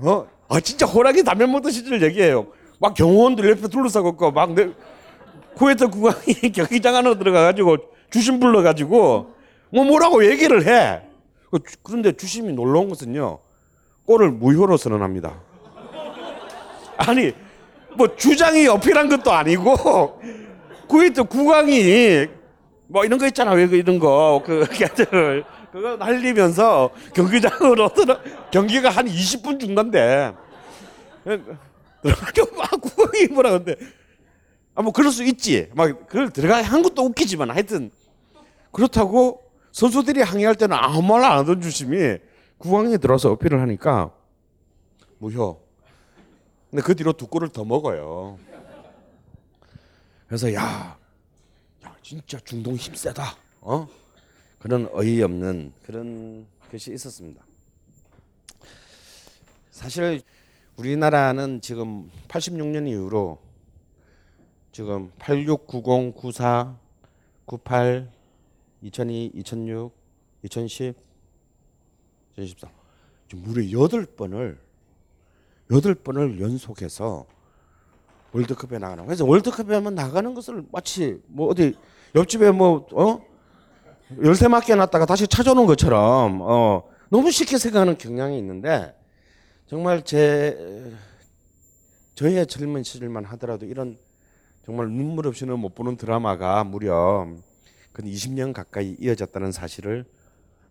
[0.00, 0.26] 어?
[0.48, 2.46] 아 진짜 호랑이 담배 먹던 시절 얘기예요.
[2.82, 4.68] 막 경호원들 옆에 둘러싸고 막 내,
[5.54, 7.76] 쿠웨이트 구강이 경기장 안으로 들어가가지고
[8.10, 9.32] 주심 불러가지고
[9.70, 11.00] 뭐 뭐라고 얘기를 해.
[11.52, 13.38] 그 주- 그런데 주심이 놀라운 것은요.
[14.04, 15.32] 골을 무효로 선언합니다.
[16.96, 17.32] 아니
[17.94, 20.20] 뭐 주장이 어필한 것도 아니고
[20.88, 22.26] 쿠웨이트 국왕이
[22.88, 24.66] 뭐 이런 거 있잖아 왜 이런 거그
[25.70, 28.18] 그거 날리면서 경기장으로 들어
[28.50, 30.32] 경기가 한 20분 중단돼
[31.24, 31.71] 들어가지고
[32.10, 33.76] 막 국왕이 뭐라 근데
[34.74, 37.90] 아 뭐 그럴 수 있지 막 그걸 들어가 한 것도 웃기지만 하여튼
[38.72, 39.42] 그렇다고
[39.72, 42.18] 선수들이 항의할 때는 아무 말 안 하던 주심이
[42.58, 44.12] 국왕이 들어서 어필을 하니까
[45.18, 45.60] 무효
[46.70, 48.38] 근데 그 뒤로 두 골을 더 먹어요.
[50.26, 50.96] 그래서 야,
[51.84, 53.36] 야 진짜 중동 힘세다.
[53.60, 53.86] 어?
[54.58, 57.44] 그런 어이없는 그런 것이 있었습니다.
[59.70, 60.22] 사실
[60.76, 63.38] 우리나라는 지금 86년 이후로
[64.72, 66.76] 지금 86, 90, 94,
[67.44, 68.10] 98,
[68.80, 69.92] 2002, 2006,
[70.44, 70.94] 2010,
[72.32, 72.68] 2014
[73.28, 74.56] 지금 무려 8번을
[75.70, 77.26] 여덟 번을 연속해서
[78.32, 79.04] 월드컵에 나가는.
[79.04, 81.74] 그래서 월드컵에 만 나가는 것을 마치 뭐 어디
[82.14, 83.20] 옆집에 뭐 어?
[84.22, 88.94] 열쇠 맞게 놨다가 다시 찾아오는 것처럼 어 너무 쉽게 생각하는 경향이 있는데
[89.72, 90.92] 정말 제
[92.14, 93.96] 저희의 젊은 시절만 하더라도 이런
[94.66, 97.26] 정말 눈물 없이는 못 보는 드라마가 무려
[97.94, 100.04] 근 20년 가까이 이어졌다는 사실을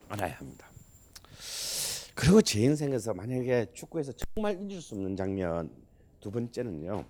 [0.08, 0.68] 알아야 합니다.
[2.14, 5.72] 그리고 제 인생에서 만약에 축구에서 정말 잊을 수 없는 장면
[6.20, 7.04] 두 번째는요.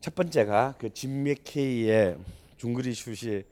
[0.00, 2.16] 첫 번째가 그짐 맥케이의
[2.56, 3.42] 중거리 슛이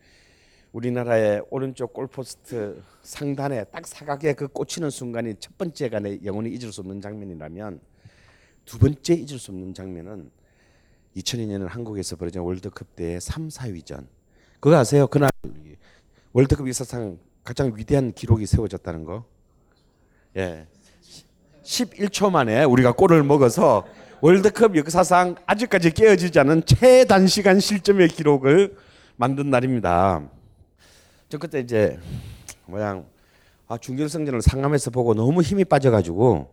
[0.72, 6.82] 우리나라의 오른쪽 골포스트 상단에 딱 사각에 그 꽂히는 순간이 첫 번째가 내 영원히 잊을 수
[6.82, 7.80] 없는 장면이라면
[8.64, 10.30] 두 번째 잊을 수 없는 장면은
[11.16, 14.06] 2002년 한국에서 벌어진 월드컵 때의 3, 4위전.
[14.60, 15.06] 그거 아세요?
[15.06, 15.30] 그날
[16.32, 19.24] 월드컵 역사상 가장 위대한 기록이 세워졌다는 거.
[20.36, 20.66] 예.
[21.62, 23.86] 11초 만에 우리가 골을 먹어서
[24.20, 28.76] 월드컵 역사상 아직까지 깨어지지 않은 최단시간 실점의 기록을
[29.16, 30.28] 만든 날입니다.
[31.28, 31.98] 저 그때 이제
[32.66, 33.06] 뭐양
[33.66, 36.50] 아 중결승전을 상암에서 보고 너무 힘이 빠져가지고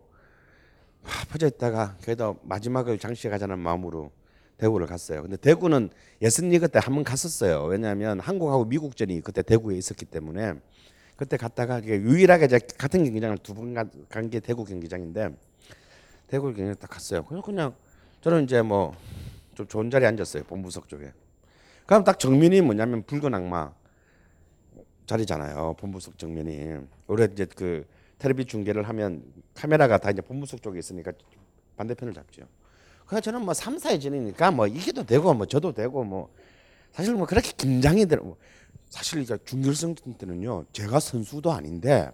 [1.04, 4.10] 아, 퍼져 있다가 그래도 마지막을 장식하자는 마음으로
[4.58, 5.22] 대구를 갔어요.
[5.22, 5.90] 근데 대구는
[6.22, 7.64] 예선리 그 때 한 번 갔었어요.
[7.64, 10.54] 왜냐하면 한국하고 미국전이 그때 대구에 있었기 때문에
[11.16, 15.30] 그때 갔다가 유일하게 이제 같은 경기장을 두 번 간 게 대구 경기장인데
[16.28, 17.24] 대구 경기장 딱 갔어요.
[17.24, 17.74] 그냥 그냥
[18.20, 18.94] 저는 이제 뭐
[19.54, 20.42] 좀 좋은 자리에 앉았어요.
[20.44, 21.12] 본부석 쪽에.
[21.86, 23.72] 그럼 딱 정면이 뭐냐면 붉은 악마
[25.06, 25.74] 자리잖아요.
[25.78, 26.78] 본부석 정면이.
[27.06, 27.86] 올해 이제 그
[28.18, 29.22] 텔레비 중계를 하면
[29.54, 31.12] 카메라가 다 이제 본부석 쪽에 있으니까
[31.76, 32.42] 반대편을 잡죠.
[33.06, 36.32] 그래서 저는 뭐 3, 4회 전이니까 뭐 이겨도 되고 뭐 저도 되고 뭐
[36.92, 38.36] 사실 뭐 그렇게 긴장이 들어 뭐
[38.88, 42.10] 사실 이제 중결승 때는요 제가 선수도 아닌데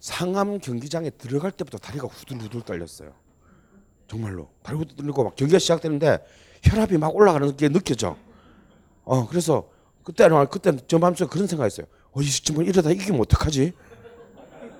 [0.00, 3.12] 상암 경기장에 들어갈 때부터 다리가 후들후들 떨렸어요.
[4.06, 6.24] 정말로 다리 후들 떨리고 막 경기가 시작되는데
[6.62, 8.16] 혈압이 막 올라가는 게 느껴져.
[9.04, 9.68] 어 그래서
[10.06, 11.86] 그때는 그때 저 마음속에 그런 생각했어요.
[12.12, 13.72] 어, 이 지금 이러다 이기면 어떡하지?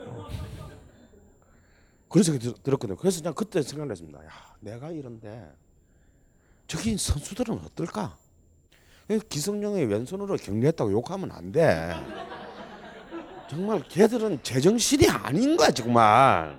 [0.06, 0.28] 어.
[2.08, 2.96] 그런 생각이 들- 들었거든요.
[2.96, 4.24] 그래서 그냥 그때 생각을 했습니다.
[4.24, 4.28] 야,
[4.60, 5.50] 내가 이런데
[6.68, 8.16] 저기 선수들은 어떨까?
[9.28, 11.92] 기성용의 왼손으로 격리했다고 욕하면 안 돼.
[13.50, 16.56] 정말 걔들은 제정신이 아닌 거야 정말.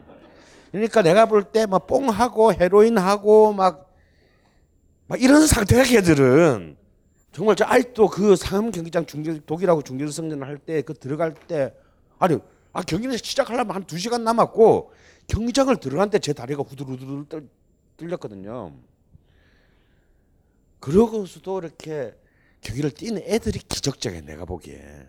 [0.74, 3.90] 그러니까 내가 볼 때 막 뽕하고 헤로인하고 막,
[5.08, 6.76] 막 이런 상태야 걔들은.
[7.38, 11.72] 정말 저 아직도 그 상암 경기장 중계 독일하고 중결승전을 할 때 그 들어갈 때
[12.18, 12.36] 아니
[12.74, 14.92] 아 경기를 시작하려면 한 두 시간 남았고
[15.28, 17.48] 경기장을 들어갈 때제 다리가 후들후들 떨-
[17.98, 18.74] 떨렸거든요.
[20.80, 22.16] 그러고서도 이렇게
[22.62, 25.06] 경기를 뛰는 애들이 기적적이야 내가 보기에.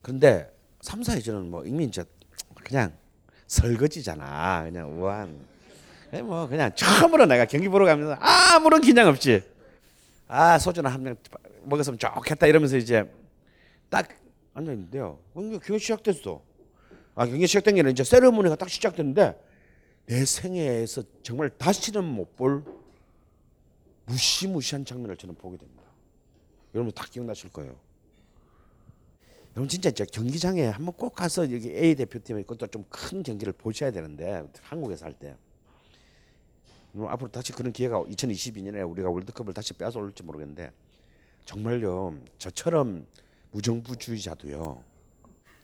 [0.00, 0.50] 근데
[0.80, 2.04] 3, 4위전은 뭐 이미 이제
[2.64, 2.90] 그냥
[3.48, 4.62] 설거지잖아.
[4.64, 5.38] 그냥 우한.
[6.24, 9.42] 뭐 그냥 처음으로 내가 경기 보러 가면서 아무런 긴장 없이
[10.34, 11.14] 아 소주나 한 병
[11.64, 13.04] 먹었으면 좋겠다 이러면서 이제
[13.90, 14.08] 딱
[14.54, 15.18] 앉아 있는데요.
[15.34, 16.42] 경기 경기 시작됐어.
[17.14, 19.38] 아 경기 시작된 게 아니라 이제 세레모니가 딱 시작됐는데
[20.06, 22.64] 내 생애에서 정말 다시는 못 볼
[24.06, 25.82] 무시무시한 장면을 저는 보게 됩니다.
[26.74, 27.76] 여러분 다 기억나실 거예요.
[29.54, 33.90] 여러분 진짜 이제 경기장에 한번 꼭 가서 여기 A 대표팀의 것도 좀 큰 경기를 보셔야
[33.90, 35.36] 되는데 한국에서 할 때.
[36.92, 40.70] 뭐 앞으로 다시 그런 기회가 2022년에 우리가 월드컵을 다시 빼앗아 올지 모르겠는데
[41.44, 43.06] 정말요 저처럼
[43.50, 44.84] 무정부주의자도요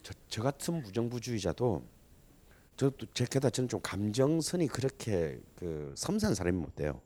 [0.03, 1.83] 저, 저 같은 무정부주의자도
[2.79, 7.01] 저도 제 게다 저는 좀 감정선이 그렇게 그 섬세한 사람이 못 돼요.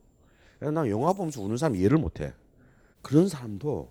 [0.60, 2.34] 나 영화 보면서 우는 사람 이해를 못 해.
[3.00, 3.90] 그런 사람도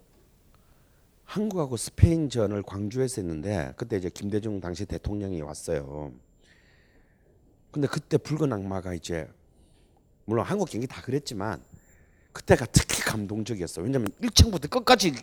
[1.23, 6.13] 한국하고 스페인전을 광주에서 했는데 그때 이제 김대중 당시 대통령이 왔어요.
[7.71, 9.27] 근데 그때 붉은 악마가 이제
[10.32, 11.61] 물론 한국 경기 다 그랬지만
[12.32, 13.82] 그때가 특히 감동적이었어.
[13.82, 15.13] 왜냐면 1층부터 끝까지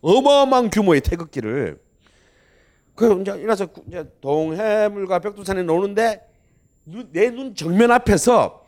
[0.00, 1.82] 어마어마한 규모의 태극기를
[2.94, 6.30] 그 이제 이래서 이제 동해물과 벽두산에 노는데
[7.10, 8.64] 내 눈 정면 앞에서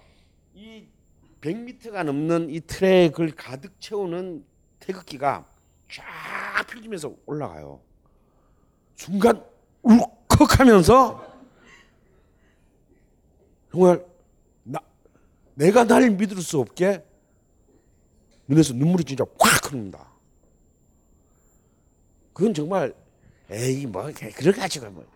[0.55, 0.87] 이
[1.41, 4.45] 100m가 넘는 이 트랙을 가득 채우는
[4.81, 5.47] 태극기가
[5.89, 7.81] 쫙 펼치면서 올라가요.
[8.97, 9.41] 순간
[9.83, 11.37] 울컥하면서
[13.71, 14.16] 정말 나
[15.57, 17.03] 내가 날 믿을 수 없게
[18.47, 20.07] 눈에서 눈물이 진짜 확 흐릅니다.
[22.33, 22.95] 그건 정말
[23.51, 25.07] 에이 뭐 그래 가지고 뭐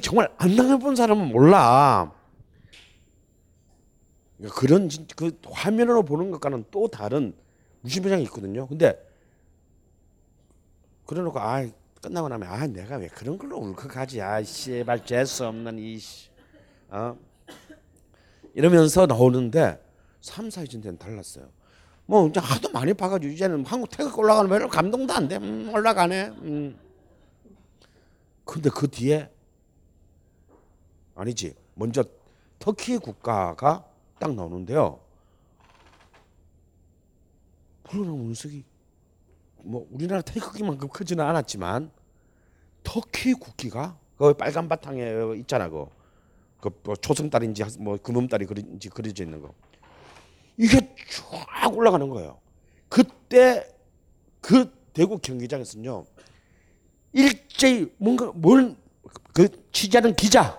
[0.00, 2.14] 정말 안 당해본 사람은 몰라.
[4.36, 7.34] 그러니까 그런 그 화면으로 보는 것과는 또 다른
[7.80, 8.66] 무신표장이 있거든요.
[8.68, 8.96] 근데
[11.06, 11.66] 그래놓고 아
[12.00, 15.98] 끝나고 나면 아 내가 왜 그런 걸로 울컥하지 아 씨발 재수 없는 이
[16.90, 17.16] 어?
[18.56, 19.78] 이러면서 나오는데
[20.22, 21.46] 3, 4위전 때는 달랐어요.
[22.06, 25.36] 뭐 이제 하도 많이 봐가지고 이제는 한국 태극 올라가는 별로 감동도 안 돼.
[25.36, 26.28] 음, 올라가네.
[26.28, 26.78] 음.
[28.46, 29.28] 근데 그 뒤에
[31.14, 31.54] 아니지.
[31.74, 32.02] 먼저
[32.58, 33.84] 터키 국가가
[34.18, 35.00] 딱 나오는데요.
[37.84, 38.64] 푸르른 운석이
[39.64, 41.90] 뭐 우리나라 태극기만큼 크지는 않았지만
[42.82, 45.84] 터키 국기가 그 빨간 바탕에 있잖아 그,
[46.70, 49.54] 그 초승달인지 뭐 금음달이 그린지 그려져 있는 거
[50.56, 52.38] 이게 쫙 올라가는 거예요.
[52.88, 53.66] 그때
[54.40, 56.04] 그 대구 경기장에서는요
[57.12, 58.76] 일제히 뭔가 뭘
[59.36, 60.58] 그 취재하는 기자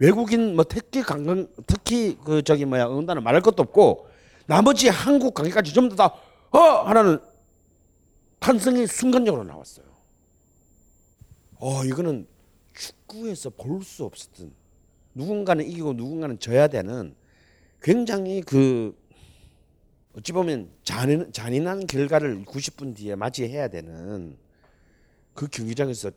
[0.00, 4.08] 외국인 뭐 특히 관광 특히 그 저기 뭐야 응단을 말할 것도 없고
[4.46, 7.20] 나머지 한국 관계까지 전부 다어 하나는
[8.40, 9.86] 탄성이 순간적으로 나왔어요.
[11.60, 12.26] 어 이거는
[12.74, 14.52] 축구에서 볼 수 없었던
[15.18, 17.14] 누군가는 이기고 누군가는 져야 되는
[17.82, 18.96] 굉장히 그
[20.16, 24.38] 어찌 보면 잔인, 잔인한 결과를 90분 뒤에 맞이해야 되는
[25.34, 26.12] 그 경기장에서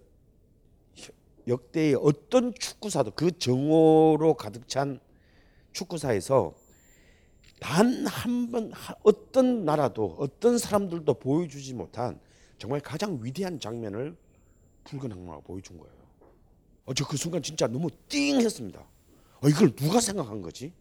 [1.47, 4.99] 역대의 어떤 축구사도 그 정오로 가득 찬
[5.73, 6.53] 축구사에서
[7.59, 8.71] 단 한 번
[9.03, 12.19] 어떤 나라도 어떤 사람들도 보여주지 못한
[12.59, 14.15] 정말 가장 위대한 장면을
[14.83, 16.00] 붉은 악마가 보여준 거예요.
[16.91, 18.81] 어, 저 그 순간 진짜 너무 띵 했습니다.
[18.81, 20.73] 어, 이걸 누가 생각한 거지?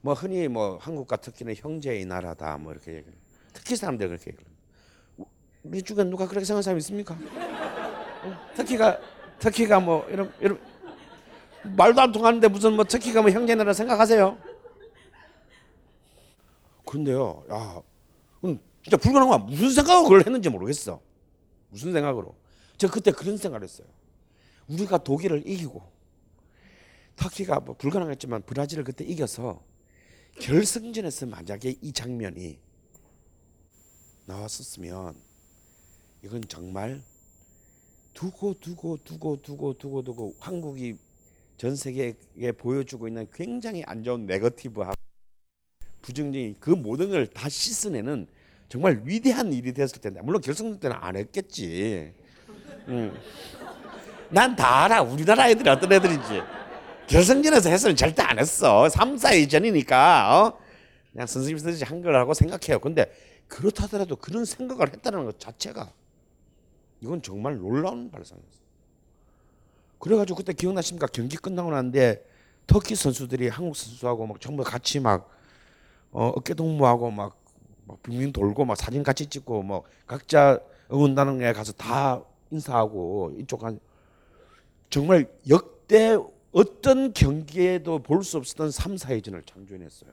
[0.00, 3.12] 뭐 흔히 뭐 한국과 터키는 형제의 나라다 뭐 이렇게 얘기를
[3.52, 4.46] 터키 사람들 그렇게 얘기를
[5.64, 7.14] 우리 중에 누가 그렇게 생각하는 사람 있습니까?
[7.14, 8.54] 어?
[8.56, 9.00] 터키가
[9.40, 10.60] 터키가 뭐 이런 이런
[11.76, 14.38] 말도 안 통하는데 무슨 뭐 터키가 뭐 형제 나라 생각하세요?
[16.86, 17.82] 그런데요, 야,
[18.82, 21.00] 진짜 불가능한 무슨 생각으로 그걸 했는지 모르겠어.
[21.70, 22.34] 무슨 생각으로?
[22.76, 23.86] 저 그때 그런 생각을 했어요.
[24.72, 25.82] 우리가 독일을 이기고
[27.16, 29.62] 터키가 뭐 불가능했지만 브라질을 그때 이겨서
[30.40, 32.58] 결승전에서 만약에 이 장면이
[34.26, 35.14] 나왔었으면
[36.22, 37.02] 이건 정말
[38.14, 40.96] 두고 두고 두고 두고 두고 두고 한국이
[41.56, 44.94] 전 세계에 보여주고 있는 굉장히 안 좋은 네거티브하고
[46.00, 48.26] 부정적인 그 모든 걸 다 씻어내는
[48.68, 52.12] 정말 위대한 일이 됐을 텐데 물론 결승전 때는 안 했겠지.
[52.88, 53.12] 응.
[54.32, 56.42] 난 다 알아 우리나라 애들이 어떤 애들인지
[57.06, 60.58] 결승전에서 했으면 절대 안 했어 3, 4위 전이니까 어?
[61.12, 63.12] 그냥 선생님 쓰듯이 한 거라고 생각해요 근데
[63.48, 65.92] 그렇다더라도 그런 생각을 했다는 것 자체가
[67.02, 68.62] 이건 정말 놀라운 발상이었어요.
[69.98, 71.08] 그래가지고 그때 기억나십니까?
[71.08, 72.24] 경기 끝나고 나는데
[72.66, 75.28] 터키 선수들이 한국 선수하고 막 전부 같이 막
[76.12, 77.36] 어, 어깨 동무하고 막,
[77.86, 80.58] 막 빙빙 돌고 막 사진 같이 찍고 뭐 각자
[80.90, 83.78] 응원단에 가서 다 인사하고 이쪽 한
[84.92, 86.16] 정말 역대
[86.52, 90.10] 어떤 경기에도 볼 수 없었던 3, 4회전을 창조해냈어요.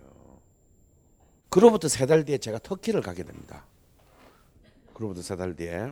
[1.49, 3.65] 그로부터 세 달 뒤에 제가 터키를 가게 됩니다.
[4.93, 5.91] 그로부터 세 달 뒤에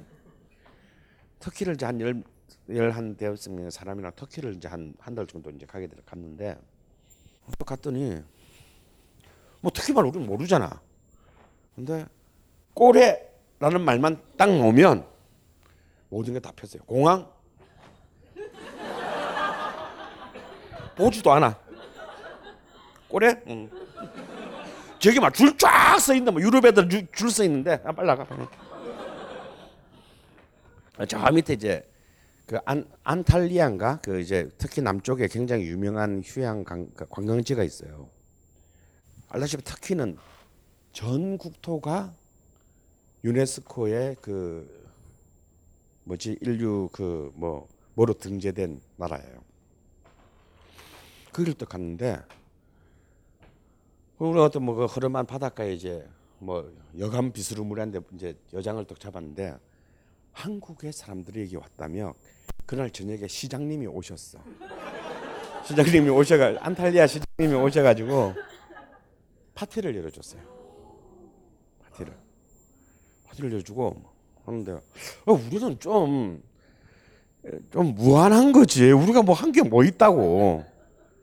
[1.39, 2.23] 터키를 이제 한 열,
[2.69, 6.57] 열한 대여섯 명의 사람이랑 터키를 이제 한 한 달 정도 이제 가게 돼 갔는데
[7.65, 8.21] 갔더니
[9.61, 10.81] 뭐 터키 말 우리는 모르잖아.
[11.75, 12.05] 근데
[12.73, 15.05] 꼬레라는 말만 딱 나오면
[16.09, 16.83] 모든 게 다 폈어요.
[16.83, 17.29] 공항
[20.97, 21.57] 보지도 않아.
[23.07, 23.41] 꼬레?
[23.47, 23.69] 응.
[24.99, 28.25] 저기 막 줄쫙서 있는데 뭐 유럽 애들 줄서 있는데 아, 빨리 나가.
[31.07, 31.87] 저 밑에 이제
[32.47, 38.09] 그 안, 안탈리아인가 그 이제 특히 남쪽에 굉장히 유명한 휴양 관, 그 관광지가 있어요.
[39.29, 40.17] 알다시피 터키는
[40.93, 42.11] 전 국토가
[43.23, 44.87] 유네스코의 그
[46.05, 49.46] 뭐지 인류 그 뭐 뭐로 등재된 나라예요.
[51.37, 52.19] 거기를 또 갔는데
[54.17, 56.07] 우리 어떤 뭐그 흐름한 바닷가에 이제
[56.39, 59.55] 뭐 여간 비스루무리한데 이제 여장을 또 잡았는데
[60.31, 62.15] 한국의 사람들이 여기 왔다며
[62.65, 64.39] 그날 저녁에 시장님이 오셨어.
[65.65, 68.33] 시장님이 오셔가 안탈리아 시장님이 오셔가지고
[69.53, 70.41] 파티를 열어줬어요.
[71.83, 72.17] 파티를
[73.25, 74.01] 파티를 열어주고
[74.45, 76.41] 하는데 어, 우리는 좀
[77.71, 78.91] 좀 무한한 거지.
[78.91, 80.65] 우리가 뭐 한 게 뭐 있다고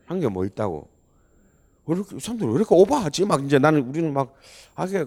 [0.06, 0.88] 한 게 뭐 있다고.
[1.86, 3.24] 왜 이렇게 사람들 왜 이렇게 오버하지?
[3.26, 4.34] 막 이제 나는 우리는 막
[4.74, 5.04] 아게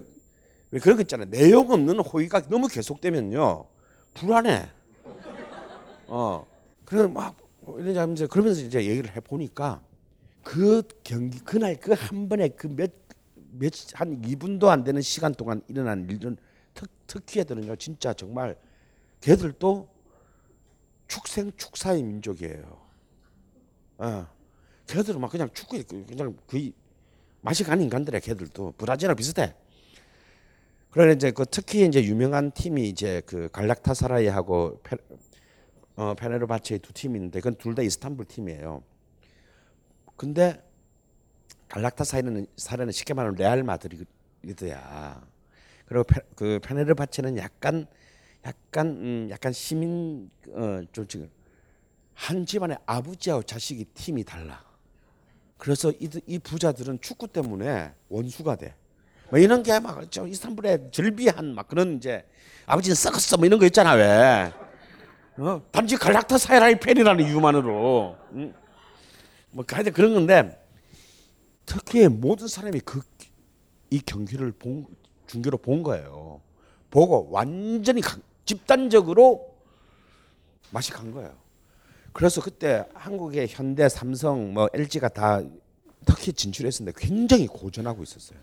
[0.70, 1.28] 왜 그런 거 있잖아요.
[1.30, 3.64] 내용 없는 호의가 너무 계속되면요
[4.14, 4.68] 불안해.
[6.08, 6.46] 어
[6.84, 7.36] 그래서 막
[7.78, 9.82] 이러면서 그러면서 이제 얘기를 해 보니까
[10.42, 12.92] 그 경기 그날 그 한 번에 그 몇
[13.52, 16.36] 몇 한 2분도 안 되는 시간 동안 일어난 일은
[16.74, 18.56] 특, 특히 애들은요 진짜 정말
[19.20, 19.88] 걔들도
[21.08, 22.78] 축생 축사의 민족이에요.
[23.98, 24.26] 어.
[24.88, 26.72] 걔들은 막 그냥 축구에 그냥 거의
[27.42, 29.54] 맛이 간 인간들이야 걔들도 브라질이랑 비슷해.
[30.90, 34.96] 그러나 이제 그 특히 이제 유명한 팀이 이제 그 갈락타사라이하고 페,
[35.96, 38.82] 어, 페네르바체의 두 팀이 있는데 그건 둘 다 이스탄불 팀이에요.
[40.16, 40.60] 근데
[41.68, 45.22] 갈락타사라이는 사라는 쉽게 말하면 레알 마드리드야.
[45.86, 47.86] 그리고 페, 그 페네르바체는 약간
[48.46, 51.30] 약간 음, 약간 시민 어좀 지금
[52.14, 54.66] 한 집안의 아버지하고 자식이 팀이 달라.
[55.58, 58.74] 그래서 이, 이 부자들은 축구 때문에 원수가 돼.
[59.30, 62.24] 뭐 이런 게 막 이스탄불에 절비한 막 그런 이제
[62.66, 64.52] 아버지는 썩었어 뭐 이런 거 있잖아 왜.
[65.36, 65.62] 어?
[65.70, 68.16] 단지 갈락타사라이 팬이라는 이유만으로.
[68.34, 68.54] 응?
[69.50, 70.64] 뭐 하여튼 그런 건데
[71.66, 73.02] 특히 모든 사람이 그
[73.90, 74.86] 이 경기를 본
[75.26, 76.40] 중계로 본 거예요.
[76.90, 79.54] 보고 완전히 강, 집단적으로
[80.70, 81.34] 맛이 간 거예요.
[82.18, 85.40] 그래서 그때 한국의 현대, 삼성, 뭐 LG가 다
[86.04, 88.40] 터키 진출했었는데 굉장히 고전하고 있었어요.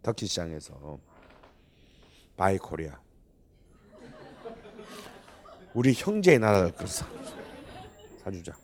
[0.00, 0.96] 터키 시장에서
[2.36, 3.00] Buy Korea.
[5.74, 7.04] 우리 형제의 나라를 사,
[8.22, 8.56] 사주자.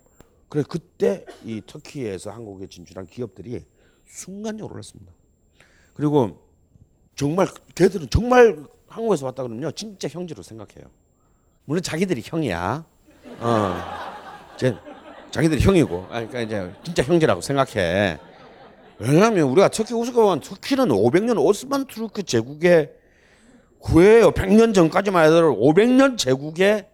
[0.49, 3.67] 그래 그때 이 터키에서 한국에 진출한 기업들이
[4.05, 5.13] 순간적으로 올랐습니다.
[5.93, 6.49] 그리고
[7.17, 10.89] 정말 걔들은 정말 한국에서 왔다 그러면요 진짜 형제로 생각해요.
[11.65, 12.87] 물론 자기들이 형이야.
[13.41, 14.06] 어, 이
[14.57, 14.75] 제
[15.31, 18.19] 자기들이 형이고, 아, 그러니까 이제 진짜 형제라고 생각해.
[18.99, 22.93] 왜냐하면 우리가 터키 우스가면 터키는 500년 오스만 투르크 제국의
[23.79, 24.31] 구예요.
[24.31, 26.87] 100년 전까지만 해도 500년 제국의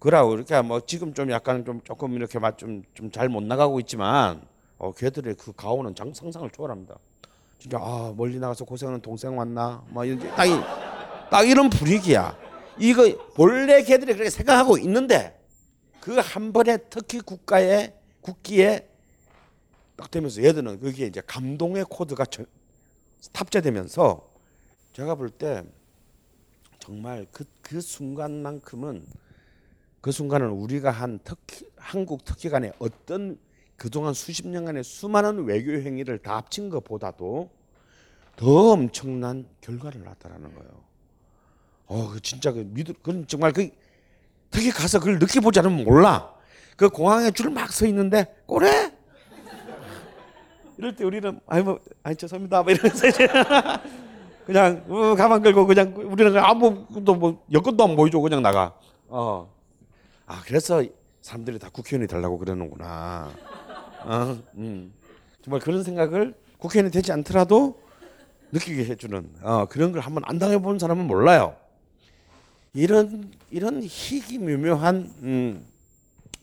[0.00, 4.42] 그라고 이렇게 뭐 지금 좀 약간 좀 조금 이렇게 좀좀 잘 못 나가고 있지만
[4.78, 6.96] 어 걔들의 그 가오는 장 상상을 초월합니다.
[7.58, 10.52] 진짜 아 멀리 나가서 고생하는 동생 왔나 뭐 이렇게 딱, 이,
[11.30, 12.36] 딱 이런 분위기야.
[12.78, 15.37] 이거 본래 걔들이 그렇게 생각하고 있는데
[16.08, 17.92] 그 한 번에 터키 국가의
[18.22, 18.88] 국기에
[19.94, 22.46] 딱 되면서 얘들은 거기에 이제 감동의 코드가 저,
[23.30, 24.26] 탑재되면서
[24.94, 25.64] 제가 볼 때
[26.78, 29.04] 정말 그, 그 순간만큼은
[30.00, 33.38] 그 순간은 우리가 한 터키, 한국 터키 간의 어떤
[33.76, 37.50] 그동안 수십 년간의 수많은 외교 행위를 다 합친 것보다도
[38.36, 40.84] 더 엄청난 결과를 낳았다라는 거예요.
[41.84, 43.68] 어, 그 진짜 그 믿을 그건 정말 그
[44.50, 46.32] 터키 가서 그걸 느껴보지 않으면 몰라.
[46.76, 48.92] 그 공항에 줄 막 서 있는데 꼬래
[50.76, 53.26] 이럴 때 우리는 아이 뭐 아이 죄송합니다 뭐 이러면서 이제
[54.46, 58.74] 그냥 어, 가만 끌고 그냥 우리는 아무도 뭐 여권도 안 보여주고 그냥 나가.
[59.08, 59.52] 어.
[60.26, 60.82] 아 그래서
[61.20, 63.30] 사람들이 다 국회의원이 되려고 그러는구나.
[64.04, 64.92] 어, 음.
[65.42, 67.80] 정말 그런 생각을 국회의원이 되지 않더라도
[68.52, 71.56] 느끼게 해주는 어, 그런 걸 한번 안 당해본 사람은 몰라요.
[72.74, 75.66] 이런 이런 희귀묘묘한 음,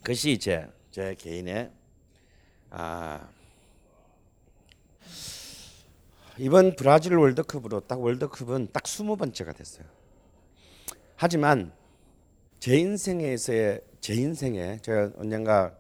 [0.04, 1.72] 것이 이제 제 개인의
[2.72, 3.28] 아,
[6.38, 9.86] 이번 브라질 월드컵으로 딱 월드컵은 딱 스무 번째가 됐어요.
[11.16, 11.72] 하지만
[12.60, 15.76] 제 인생에서의 제 인생에 제가 언젠가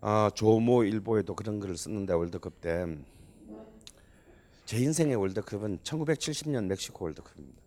[0.00, 2.86] 어, 조모 일보에도 그런 글을 썼는데 월드컵 때
[4.68, 7.58] 제 인생의 월드컵은 1970년 멕시코 월드컵입니다.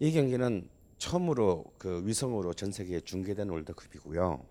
[0.00, 0.68] 이 경기는
[1.04, 4.42] 처음으로 그 위성으로 전 세계에 중계된 월드컵이고요.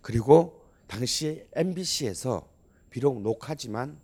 [0.00, 2.48] 그리고 당시 MBC에서
[2.88, 3.98] 비록 녹화지만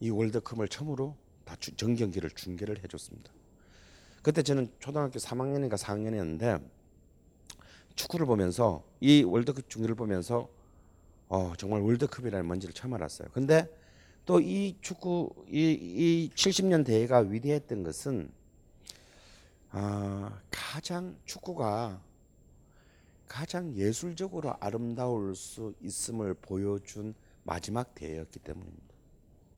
[0.00, 1.16] 이 월드컵을 처음으로
[1.46, 3.32] 다전 경기를 중계를 해줬습니다.
[4.22, 6.62] 그때 저는 초등학교 3학년인가 4학년이었는데
[7.94, 10.50] 축구를 보면서 이 월드컵 중계를 보면서
[11.28, 13.28] 어, 정말 월드컵이라는 뭔지를 처음 알았어요.
[13.32, 13.66] 근데
[14.26, 18.30] 또 이 축구 이, 이 70년 대회가 위대했던 것은
[19.76, 22.00] 아, 가장 축구가
[23.26, 27.12] 가장 예술적으로 아름다울 수 있음을 보여준
[27.42, 28.94] 마지막 대회였기 때문입니다.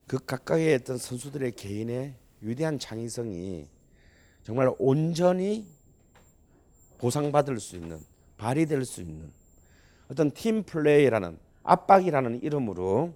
[0.07, 3.67] 그 가까이에 있던 선수들의 개인의 위대한 창의성이
[4.41, 5.67] 정말 온전히
[6.97, 7.99] 보상받을 수 있는
[8.37, 9.31] 발휘될 수 있는
[10.09, 13.13] 어떤 팀 플레이라는 압박이라는 이름으로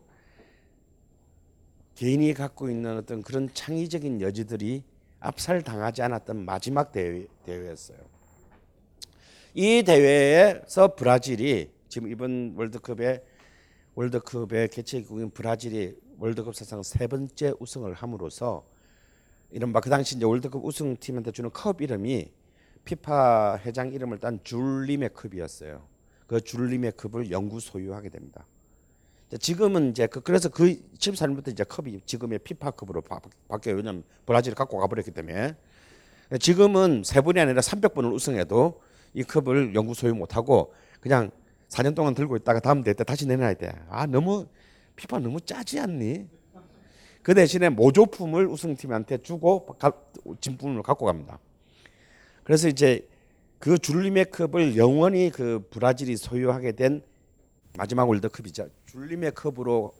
[1.95, 4.83] 개인이 갖고 있는 어떤 그런 창의적인 여지들이
[5.21, 7.97] 압살 당하지 않았던 마지막 대회, 대회였어요.
[9.53, 13.23] 이 대회에서 브라질이 지금 이번 월드컵에
[13.95, 18.65] 월드컵의 개최국인 브라질이 월드컵 사상 세 번째 우승을 함으로써
[19.51, 22.31] 이른바 그 당시 이제 월드컵 우승팀한테 주는 컵 이름이
[22.83, 25.85] 피파 회장 이름을 딴 줄리메 컵이었어요.
[26.25, 28.47] 그 줄리메 컵을 영구 소유하게 됩니다.
[29.39, 33.77] 지금은 이제 그 그래서 그 74년부터 이제 컵이 지금의 피파컵으로 바, 바뀌어요.
[33.77, 35.55] 왜냐면 브라질이 갖고 가버렸기 때문에
[36.39, 38.81] 지금은 세 번이 아니라 300번을 우승해도
[39.13, 41.31] 이 컵을 영구 소유 못하고 그냥
[41.69, 43.71] 4년 동안 들고 있다가 다음 대회 때 다시 내놔야 돼.
[43.89, 44.47] 아 너무
[44.95, 46.27] 피파 너무 짜지 않니?
[47.21, 49.67] 그 대신에 모조품을 우승팀한테 주고
[50.41, 51.39] 진품을 갖고 갑니다.
[52.43, 53.07] 그래서 이제
[53.59, 57.03] 그 줄리메 컵을 영원히 그 브라질이 소유하게 된
[57.77, 59.93] 마지막 월드컵이자 줄림의 컵으로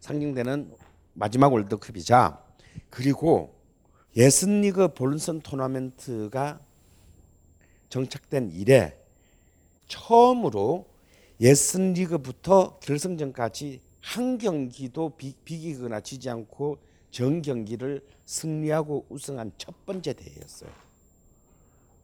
[0.00, 0.72] 상징되는
[1.14, 2.42] 마지막 월드컵이자
[2.90, 3.54] 그리고
[4.16, 6.60] 예선리그 본선 토너먼트가
[7.88, 8.96] 정착된 이래
[9.86, 10.86] 처음으로
[11.40, 16.78] 예선리그부터 결승전까지 한 경기도 비, 비기거나 지지 않고
[17.10, 20.70] 전 경기를 승리하고 우승한 첫 번째 대회였어요.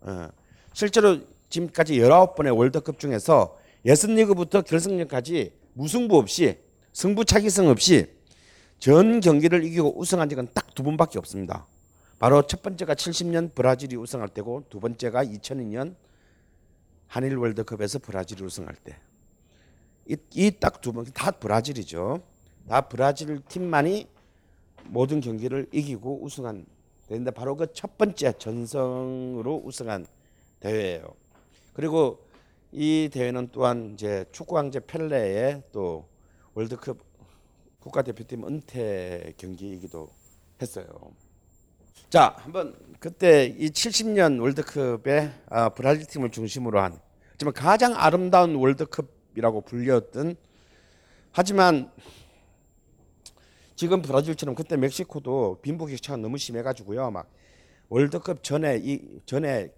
[0.02, 0.28] 어.
[0.72, 1.18] 실제로
[1.48, 6.58] 지금까지 19번의 월드컵 중에서 예선리그부터 결승전까지 무승부 없이
[6.92, 8.06] 승부차기성 없이
[8.78, 11.68] 전 경기를 이기고 우승한 적은 딱 두 번밖에 없습니다.
[12.18, 15.94] 바로 첫 번째가 70년 브라질이 우승할 때고 두 번째가 2002년
[17.06, 18.96] 한일 월드컵에서 브라질이 우승할 때.
[20.08, 22.20] 이 딱 두 번 다 브라질이죠.
[22.68, 24.08] 다 브라질 팀만이
[24.86, 26.66] 모든 경기를 이기고 우승한
[27.06, 30.06] 대회인데 바로 그 첫 번째 전성으로 우승한
[30.58, 31.06] 대회예요.
[31.72, 32.23] 그리고
[32.76, 36.08] 이 대회는 또한 이제 축구 황제 펠레의 또
[36.54, 36.98] 월드컵
[37.78, 40.10] 국가대표팀 은퇴 경기이기도
[40.60, 40.86] 했어요.
[42.10, 46.98] 자, 한번 그때 이 70년 월드컵에 아, 브라질 팀을 중심으로 한
[47.30, 50.34] 하지만 가장 아름다운 월드컵이라고 불렸던
[51.30, 51.92] 하지만
[53.76, 57.12] 지금 브라질처럼 그때 멕시코도 빈부격차가 너무 심해가지고요.
[57.12, 57.30] 막
[57.88, 59.68] 월드컵 전에 이 전에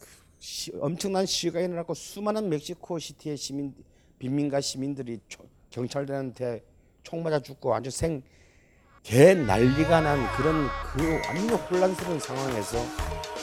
[0.46, 3.74] 시, 엄청난 시위가 일어났고 수많은 멕시코 시티의 시민
[4.20, 6.62] 빈민가 시민들이 초, 경찰들한테
[7.02, 12.78] 총 맞아 죽고 완전 생개 난리가 난 그런 그 완전 혼란스러운 상황에서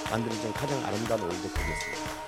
[0.10, 2.23] 만들어진 가장 아름다운 월드컵이었습니다.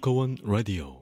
[0.00, 0.99] 벙커원 라디오